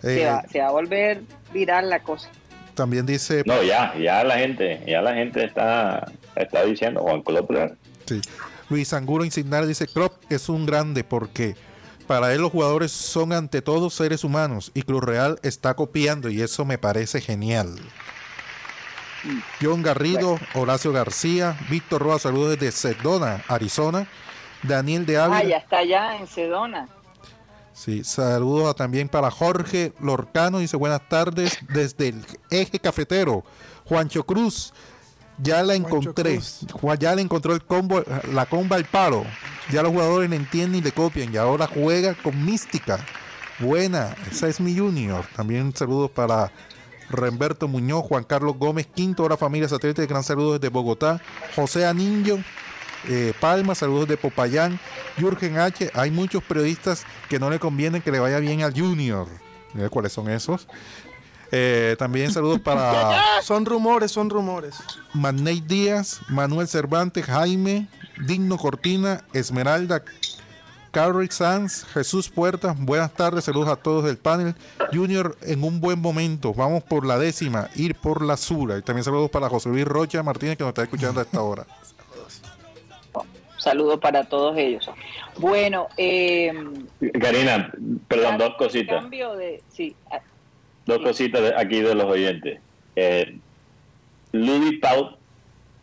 [0.00, 2.28] se, va, se va a volver viral la cosa.
[2.74, 3.42] También dice.
[3.46, 7.50] No, ya, ya la gente, ya la gente está, está diciendo Juan Klopp.
[8.06, 8.20] Sí.
[8.70, 11.54] Luis Angulo Insignar dice: Klopp es un grande porque
[12.06, 16.40] para él los jugadores son ante todo seres humanos y Cruz Real está copiando y
[16.40, 17.76] eso me parece genial.
[19.60, 24.08] John Garrido, Horacio García, Víctor Roa, saludos desde Sedona, Arizona.
[24.62, 25.38] Daniel de Ávila.
[25.38, 26.88] Ah, ya está allá en Sedona.
[27.72, 33.44] Sí, saludos también para Jorge Lorcano, dice buenas tardes desde el eje cafetero.
[33.86, 34.72] Juancho Cruz,
[35.38, 36.40] ya la encontré.
[36.98, 38.02] Ya le encontró el combo,
[38.32, 39.24] la comba al palo.
[39.70, 41.32] Ya los jugadores le entienden y le copian.
[41.32, 43.04] Y ahora juega con mística.
[43.58, 45.24] Buena, esa es mi junior.
[45.34, 46.52] También saludos para
[47.10, 51.20] Remberto Muñoz, Juan Carlos Gómez, Quinto Hora Familia Satélite, gran saludos desde Bogotá.
[51.54, 52.38] José Anillo,
[53.08, 54.78] eh, Palma, saludos de Popayán,
[55.18, 55.90] Jürgen H.
[55.94, 59.26] Hay muchos periodistas que no le conviene que le vaya bien al Junior.
[59.74, 60.68] Mira cuáles son esos.
[61.54, 64.76] Eh, también saludos para Son rumores, son rumores.
[65.12, 67.88] Maney Díaz, Manuel Cervantes, Jaime,
[68.26, 70.02] Digno Cortina, Esmeralda,
[70.92, 72.74] Carol Sanz, Jesús Puerta.
[72.78, 74.54] Buenas tardes, saludos a todos del panel.
[74.92, 78.78] Junior, en un buen momento, vamos por la décima, ir por la sura.
[78.78, 81.66] Y también saludos para José Luis Rocha Martínez, que nos está escuchando a esta hora.
[83.62, 84.90] Saludos para todos ellos.
[85.38, 86.52] Bueno, eh,
[87.20, 87.72] Karina,
[88.08, 89.00] perdón, dos cositas.
[89.02, 89.94] Cambio de, sí,
[90.84, 91.04] Dos Sí.
[91.04, 92.58] cositas de- aquí de los oyentes.
[92.96, 93.38] Eh,
[94.32, 95.16] Ludi Pau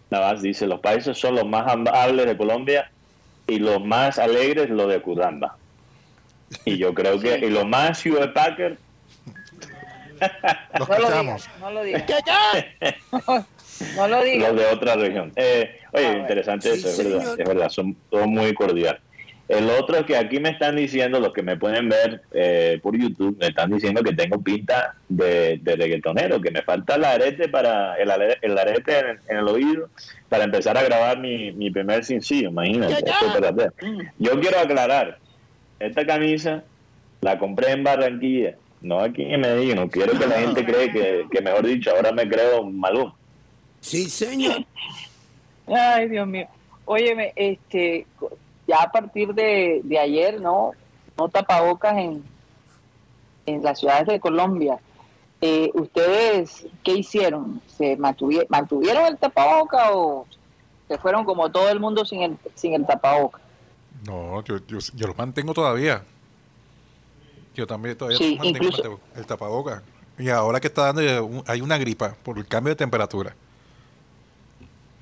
[0.09, 2.91] Navas dice, los países son los más amables de Colombia
[3.47, 5.55] y los más alegres los de Curamba.
[6.65, 8.75] Y yo creo que, y los más Hewlett Packard,
[10.77, 12.03] Los no lo digas, no lo digas.
[13.95, 14.49] no lo digas.
[14.53, 15.31] los de otra región.
[15.35, 19.01] Eh, oye, Ah, interesante Sí, eso, es verdad, es verdad, son muy cordiales.
[19.47, 22.95] El otro es que aquí me están diciendo, los que me pueden ver eh, por
[22.95, 27.49] YouTube, me están diciendo que tengo pinta de, de reggaetonero, que me falta el arete
[27.49, 28.11] para el,
[28.43, 29.89] el arete en, en el oído
[30.29, 33.03] para empezar a grabar mi, mi primer sencillo, imagínate.
[33.33, 33.73] verdadero.
[34.19, 35.17] Yo quiero aclarar,
[35.79, 36.63] esta camisa
[37.21, 41.25] la compré en Barranquilla, no aquí en Medellín, no quiero que la gente cree que,
[41.31, 43.11] que mejor dicho, ahora me creo malú.
[43.81, 44.65] Sí, señor.
[45.67, 46.47] Ay, Dios mío.
[46.85, 48.07] Óyeme, este,
[48.67, 50.71] ya a partir de, de ayer, ¿no?
[51.17, 52.23] No tapabocas en,
[53.45, 54.79] en las ciudades de Colombia.
[55.41, 57.61] Eh, ¿Ustedes qué hicieron?
[57.67, 60.25] ¿Se mantuvi- mantuvieron el tapaboca o
[60.87, 63.39] se fueron como todo el mundo sin el, sin el tapaboca?
[64.05, 66.03] No, yo, yo, yo lo mantengo todavía.
[67.55, 69.83] Yo también todavía Sí, mantengo incluso- el tapa- el tapaboca.
[70.17, 73.35] Y ahora que está dando, eh, hay una gripa por el cambio de temperatura.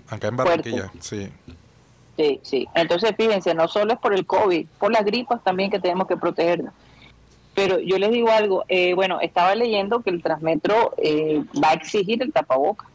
[0.09, 0.71] Acá en Fuerte.
[0.71, 1.29] Barranquilla, sí.
[2.17, 2.67] Sí, sí.
[2.73, 6.17] Entonces, fíjense, no solo es por el COVID, por las gripas también que tenemos que
[6.17, 6.73] protegernos.
[7.53, 11.73] Pero yo les digo algo, eh, bueno, estaba leyendo que el Transmetro eh, va a
[11.73, 12.87] exigir el tapaboca.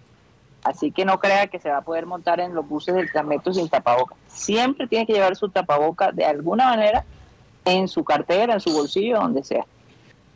[0.64, 3.52] Así que no crea que se va a poder montar en los buses del Transmetro
[3.52, 4.14] sin tapaboca.
[4.28, 7.04] Siempre tiene que llevar su tapaboca de alguna manera
[7.64, 9.66] en su cartera, en su bolsillo, donde sea.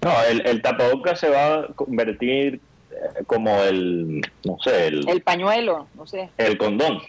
[0.03, 2.61] No, el, el tapabocas se va a convertir
[3.27, 6.31] como el, no sé, el, El pañuelo, no sé.
[6.39, 7.01] el condón.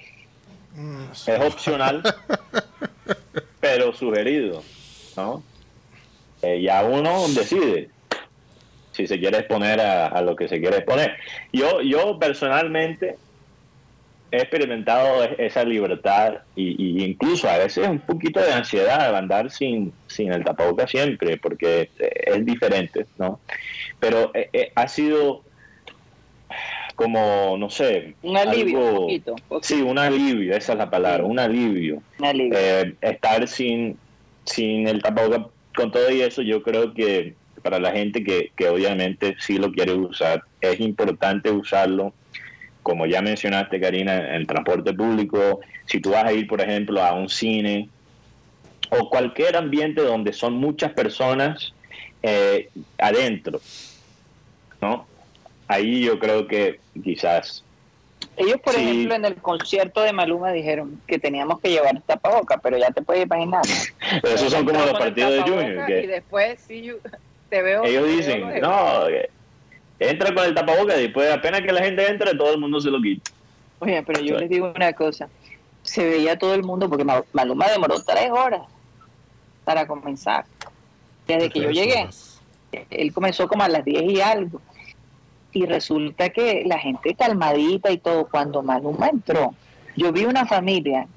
[0.75, 2.03] Mm, Es opcional,
[3.59, 4.63] pero sugerido,
[5.15, 5.43] ¿no?
[6.41, 7.89] Eh, ya uno decide
[8.91, 11.15] si se quiere exponer a, a lo que se quiere exponer.
[11.51, 13.17] Yo, yo personalmente
[14.29, 19.49] he experimentado esa libertad y, y incluso a veces un poquito de ansiedad de andar
[19.51, 23.39] sin, sin el tapabocas siempre, porque eh, es diferente, ¿no?
[23.99, 25.43] Pero eh, eh, ha sido
[26.95, 29.35] como, no sé, Un alivio, un poquito.
[29.47, 32.01] poquito, Sí, un alivio, esa es la palabra, un alivio.
[32.19, 32.57] un alivio.
[32.57, 33.97] Eh, estar sin,
[34.45, 38.67] sin el tapabocas con todo y eso, yo creo que para la gente que, que
[38.69, 42.13] obviamente sí lo quiere usar, es importante usarlo.
[42.81, 47.03] Como ya mencionaste, Karina, en el transporte público, si tú vas a ir, por ejemplo,
[47.03, 47.89] a un cine
[48.89, 51.73] o cualquier ambiente donde son muchas personas
[52.23, 53.59] eh, adentro,
[54.81, 55.05] ¿no?
[55.67, 57.63] Ahí yo creo que quizás
[58.35, 58.81] Ellos, por Sí.
[58.81, 63.01] ejemplo, en el concierto de Maluma dijeron que teníamos que llevar tapaboca, pero ya te
[63.01, 63.61] puedes imaginar.
[64.21, 66.95] Pero esos son como los partidos de tapaboca Junior, Y después, sí, yo-
[67.49, 67.83] te veo.
[67.83, 69.29] ellos te dicen, no, que
[69.99, 72.89] entra con el tapabocas y después apenas que la gente entre, todo el mundo se
[72.91, 73.31] lo quita.
[73.79, 75.29] Oye, pero yo les digo una cosa.
[75.83, 78.61] Se veía todo el mundo, porque Ma- Maluma demoró tres horas
[79.63, 80.45] para comenzar.
[81.27, 82.07] Desde que yo llegué,
[82.89, 84.61] él comenzó como a las 10 y algo.
[85.57, 89.55] Y resulta que la gente calmadita y todo, cuando Maluma entró,
[89.95, 91.07] yo vi una familia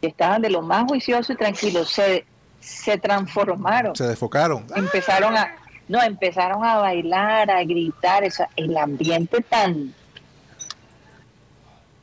[0.00, 2.24] que estaban de lo más juicioso y tranquilos, se,
[2.60, 4.64] se transformaron, Se desfocaron.
[4.74, 5.54] empezaron a,
[5.86, 9.92] no, empezaron a bailar, a gritar, esa, el ambiente tan...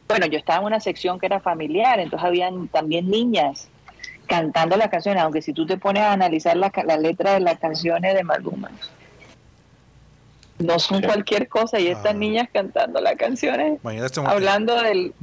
[0.08, 3.70] Bueno, yo estaba en una sección que era familiar, entonces habían también niñas
[4.28, 7.40] cantando las canciones, aunque si tú te pones a analizar la, ca- la letra de
[7.40, 8.70] las canciones de Maluma,
[10.62, 11.06] no son Sí.
[11.08, 12.18] cualquier cosa, y estas Ah.
[12.18, 15.14] niñas cantando las canciones, este hablando del,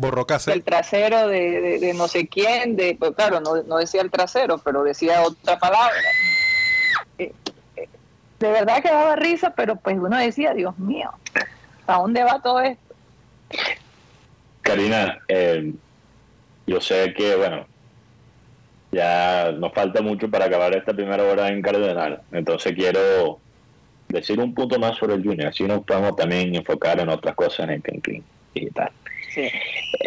[0.47, 4.11] del trasero de, de- de no sé quién, de, pues claro, no, no decía el
[4.11, 5.95] trasero, pero decía otra palabra.
[7.19, 7.33] Eh,
[7.77, 7.89] eh,
[8.41, 11.11] De verdad que daba risa, pero pues uno decía, Dios mío,
[11.87, 12.95] ¿a dónde va todo esto?
[14.63, 15.73] Karina, eh,
[16.67, 17.67] yo sé que, bueno,
[18.93, 23.39] ya nos falta mucho para acabar esta primera hora en Cardenal, entonces quiero
[24.09, 27.69] decir un punto más sobre el Junior, así nos podemos también enfocar en otras cosas
[27.69, 28.23] en el Clean
[28.55, 28.91] digital.
[29.35, 29.49] Sí.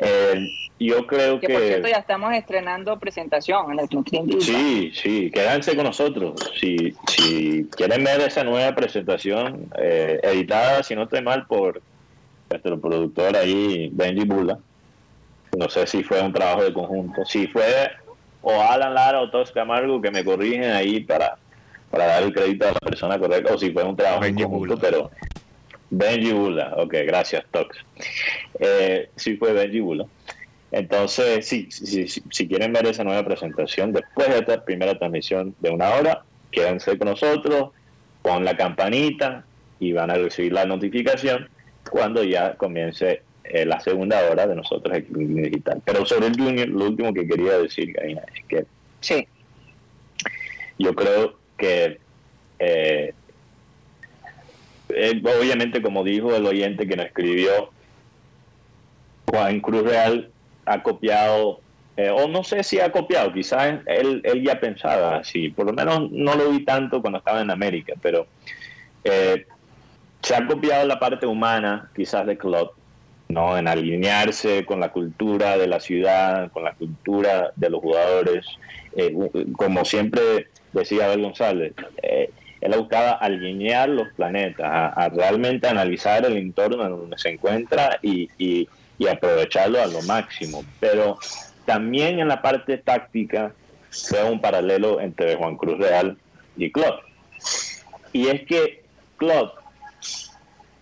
[0.01, 0.49] Eh,
[0.79, 1.53] yo creo que, que...
[1.53, 4.41] por cierto ya estamos estrenando presentación en el Clean.
[4.41, 6.33] Sí, sí, quédense con nosotros.
[6.59, 11.81] Si, si quieren ver esa nueva presentación eh, editada, si no estoy mal, por
[12.49, 14.57] nuestro productor ahí, Benji Bula.
[15.57, 17.25] No sé si fue un trabajo de conjunto.
[17.25, 17.91] Si fue
[18.41, 21.37] o Alan Lara o Tox Camargo que me corrigen ahí para,
[21.91, 24.49] para dar el crédito a la persona correcta, o si fue un trabajo Benji en
[24.49, 24.81] conjunto, Bula.
[24.89, 25.11] pero
[25.89, 27.77] Benji Bula, ok, gracias Tox.
[28.59, 30.05] Eh, sí fue Benji Bula.
[30.71, 35.53] Entonces, sí, sí, sí, si quieren ver esa nueva presentación después de esta primera transmisión
[35.59, 37.71] de una hora, quédense con nosotros,
[38.21, 39.43] pon la campanita
[39.81, 41.49] y van a recibir la notificación
[41.89, 45.81] cuando ya comience eh, la segunda hora de nosotros aquí en Digital.
[45.83, 48.65] Pero sobre el Junior, lo último que quería decir, Karina, es que
[49.01, 49.27] Sí.
[50.77, 51.99] yo creo que
[52.57, 53.13] eh,
[54.89, 57.69] eh, obviamente como dijo el oyente que nos escribió
[59.27, 60.31] Juan Cruz Real
[60.65, 61.61] ha copiado
[61.97, 65.49] eh, o no sé si ha copiado quizás él, él ya pensaba así.
[65.49, 68.25] Por lo menos no lo vi tanto cuando estaba en América pero
[69.03, 72.75] se ha copiado la parte humana quizás de Klopp
[73.29, 78.45] no en alinearse con la cultura de la ciudad con la cultura de los jugadores
[79.55, 82.29] como siempre decía Abel González, eh,
[82.61, 88.67] él buscaba alinear los planetas, a, realmente analizar el entorno en donde se encuentra y
[89.09, 90.63] aprovecharlo a lo máximo.
[90.79, 91.17] Pero
[91.65, 93.53] también en la parte táctica
[94.11, 96.17] veo un paralelo entre Juan Cruz Real
[96.55, 97.01] y Klopp.
[98.13, 98.83] Y es que
[99.17, 99.59] Klopp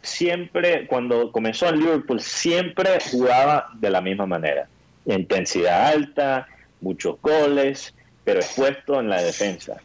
[0.02, 4.68] siempre, cuando comenzó en Liverpool, siempre jugaba de la misma manera.
[5.06, 6.48] Intensidad alta,
[6.82, 7.94] muchos goles,
[8.30, 9.78] pero expuesto en la defensa,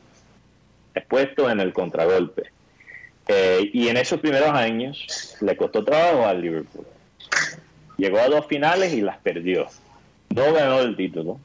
[0.95, 2.51] expuesto en el contragolpe.
[3.27, 6.85] Eh, y en esos primeros años le costó trabajo al Liverpool.
[7.97, 9.67] Llegó a dos finales y las perdió.
[10.29, 11.41] No ganó el título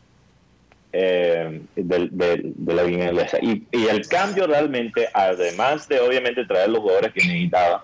[0.91, 3.37] eh, de, la liga inglesa.
[3.41, 7.81] Y, el cambio realmente, además de obviamente traer los jugadores que necesitaba,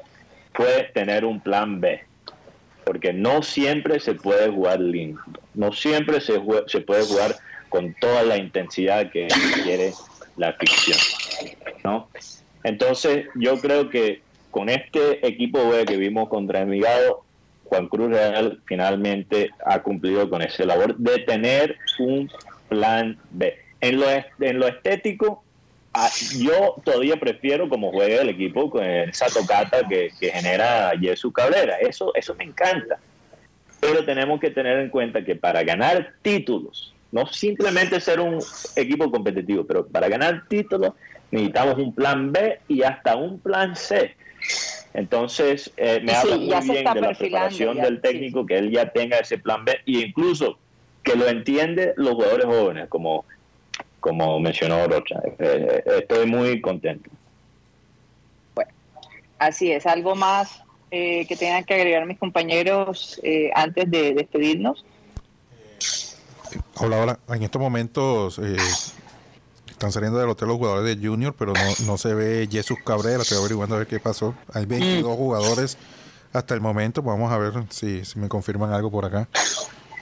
[0.53, 2.03] fue tener un plan B.
[2.83, 5.21] Porque no siempre se puede jugar lindo.
[5.53, 6.33] No siempre se,
[6.67, 7.37] se puede jugar
[7.75, 9.27] con toda la intensidad que
[9.65, 9.91] quiere
[10.37, 10.97] la ficción.
[11.83, 12.07] ¿no?
[12.63, 17.25] Entonces, yo creo que con este equipo B que vimos contra Envigado,
[17.65, 22.31] Juan Cruz Real finalmente ha cumplido con ese labor de tener un
[22.69, 23.57] plan B.
[23.81, 25.43] En lo, en lo estético,
[25.93, 31.33] ah, yo todavía prefiero como juega el equipo con esa tocata que, que genera Jesús
[31.33, 31.75] Cabrera.
[31.81, 32.99] Eso, eso me encanta.
[33.81, 38.39] Pero tenemos que tener en cuenta que para ganar títulos, no simplemente ser un
[38.75, 40.93] equipo competitivo, pero para ganar títulos
[41.31, 44.15] necesitamos un plan B y hasta un plan C.
[44.93, 48.71] Entonces, eh, me Sí, habla muy bien de la preparación ya, del técnico, que él
[48.71, 50.57] ya tenga ese plan B e incluso
[51.03, 53.25] que lo entiende los jugadores jóvenes, como,
[53.99, 55.19] como mencionó Rocha.
[55.25, 57.09] Eh, eh, estoy muy contento.
[59.37, 64.85] Así es, algo más eh, que tengan que agregar mis compañeros eh, antes de despedirnos.
[66.77, 67.19] Hola, hola.
[67.29, 68.57] En estos momentos eh,
[69.69, 73.21] están saliendo del hotel los jugadores de Junior, pero no, no se ve Jesús Cabrera.
[73.21, 74.35] Estoy averiguando a ver qué pasó.
[74.53, 75.77] Hay 22 jugadores
[76.33, 77.01] hasta el momento.
[77.01, 79.29] Vamos a ver si, si me confirman algo por acá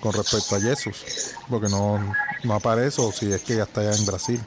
[0.02, 1.36] con respecto a Jesús.
[1.48, 2.00] Porque no,
[2.44, 4.42] no aparece o si es que ya está allá en Brasil.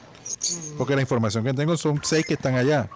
[0.77, 2.91] Porque la información que tengo son seis que están allá.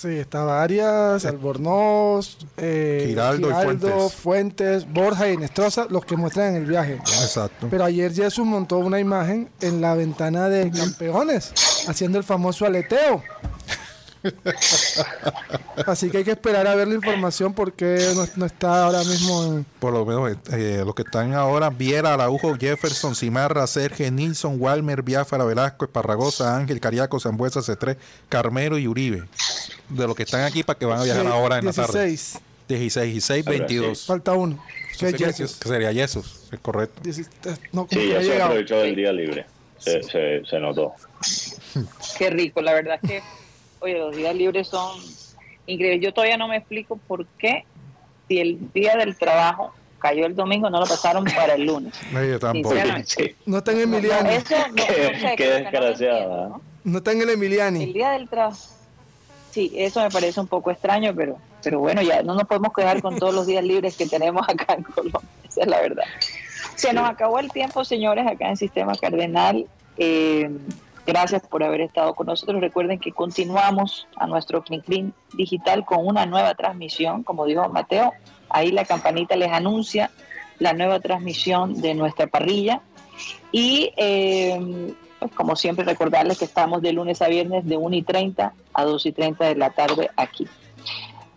[0.00, 4.08] Sí, estaba Arias, Albornoz, eh, Giraldo.
[4.08, 6.94] Fuentes, Borja y Nestroza, los que muestran en el viaje.
[6.94, 7.68] Exacto.
[7.70, 11.52] Pero ayer Jesús montó una imagen en la ventana de campeones,
[11.86, 13.22] haciendo el famoso aleteo.
[15.86, 19.44] Así que hay que esperar a ver la información porque no, no está ahora mismo
[19.44, 19.64] en...
[19.78, 25.02] Por lo menos eh, los que están ahora, Viera, Araujo, Jefferson, Cimarra, Sergio, Nilsson, Walmer,
[25.02, 27.96] Biafara, Velasco, Esparragosa, Ángel, Cariaco, Zambuesa, C3,
[28.28, 29.24] Carmelo y Uribe.
[29.88, 32.06] De los que están aquí para que van a viajar ahora en la tarde.
[32.06, 32.40] 16.
[32.68, 34.06] 16, 16, Ahora 22.
[34.06, 34.62] Falta uno.
[34.92, 35.56] Es Jesús.
[35.56, 37.00] que sería Jesús, es correcto.
[37.02, 39.46] 16, no, Sí, ya se aprovechó del día libre.
[39.78, 40.92] Se, se, se notó.
[42.18, 43.22] Qué rico, la verdad es que,
[43.80, 44.98] oye, los días libres son
[45.66, 46.00] increíbles.
[46.02, 47.64] Yo todavía no me explico por qué,
[48.28, 51.94] si el día del trabajo cayó el domingo, no lo pasaron para el lunes.
[52.12, 52.74] No, yo tampoco.
[53.04, 54.30] Sí, No está en No, no, Emiliani.
[54.34, 56.26] eso no, no Qué- sé, qué que no ¿eh?
[56.48, 56.62] ¿no?
[56.84, 57.92] No está en el El Emiliani.
[57.92, 58.58] día del trabajo.
[59.50, 63.02] Sí, eso me parece un poco extraño, pero, pero bueno, ya no nos podemos quedar
[63.02, 66.04] con todos los días libres que tenemos acá en Colombia, esa es la verdad.
[66.76, 69.66] Se nos acabó el tiempo, señores, acá en Sistema Cardenal.
[69.98, 70.48] Eh,
[71.06, 72.60] gracias por haber estado con nosotros.
[72.60, 78.12] Recuerden que continuamos a nuestro Clean Clean digital con una nueva transmisión, como dijo Mateo.
[78.48, 80.10] Ahí la campanita les anuncia
[80.58, 82.80] la nueva transmisión de nuestra parrilla.
[83.52, 88.02] Y eh, pues, como siempre recordarles que estamos de lunes a viernes de 1 y
[88.02, 90.46] 30 a 2 y 30 de la tarde aquí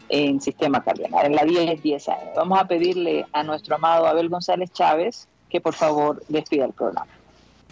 [0.09, 2.29] en Sistema Cardenal, en la 10 10 años.
[2.35, 7.07] Vamos a pedirle a nuestro amado Abel González Chávez que por favor despida el programa.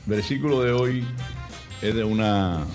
[0.05, 1.05] Versículo de hoy
[1.81, 2.65] es de una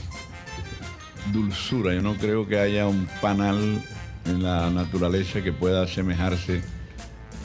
[1.33, 1.95] dulzura.
[1.95, 3.83] Yo no creo que haya un panal
[4.25, 6.63] en la naturaleza que pueda asemejarse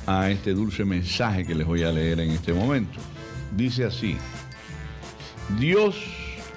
[0.07, 2.99] a este dulce mensaje que les voy a leer en este momento.
[3.55, 4.17] Dice así,
[5.59, 5.95] Dios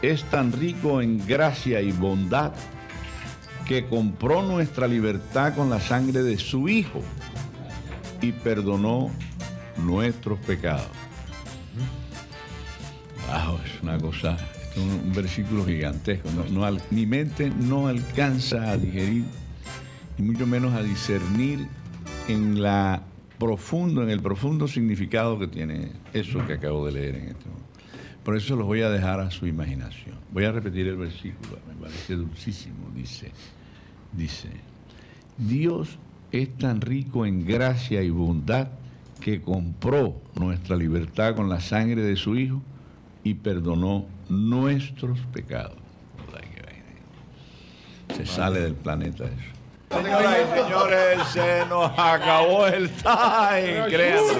[0.03, 2.53] es tan rico en gracia y bondad
[3.67, 7.01] que compró nuestra libertad con la sangre de su Hijo
[8.21, 9.11] y perdonó
[9.77, 10.87] nuestros pecados.
[13.27, 14.37] Wow, es una cosa,
[14.77, 16.29] un, versículo gigantesco.
[16.51, 19.25] No mi mente no alcanza a digerir
[20.19, 21.67] y mucho menos a discernir
[22.29, 23.03] en la
[23.39, 27.65] profundo, en el profundo significado que tiene eso que acabo de leer en este momento.
[28.25, 30.17] Por eso los voy a dejar a su imaginación.
[30.33, 32.91] Voy a repetir el versículo, me parece dulcísimo.
[32.95, 33.31] Dice,
[34.13, 34.49] dice,
[35.37, 35.99] Dios
[36.33, 38.69] es tan rico en gracia y bondad
[39.21, 42.63] que compró nuestra libertad con la sangre de su Hijo
[43.23, 45.79] y perdonó nuestros pecados.
[48.17, 49.35] Se sale del planeta eso.
[49.91, 54.33] Señoras y señores, se nos acabó el time, créanlo.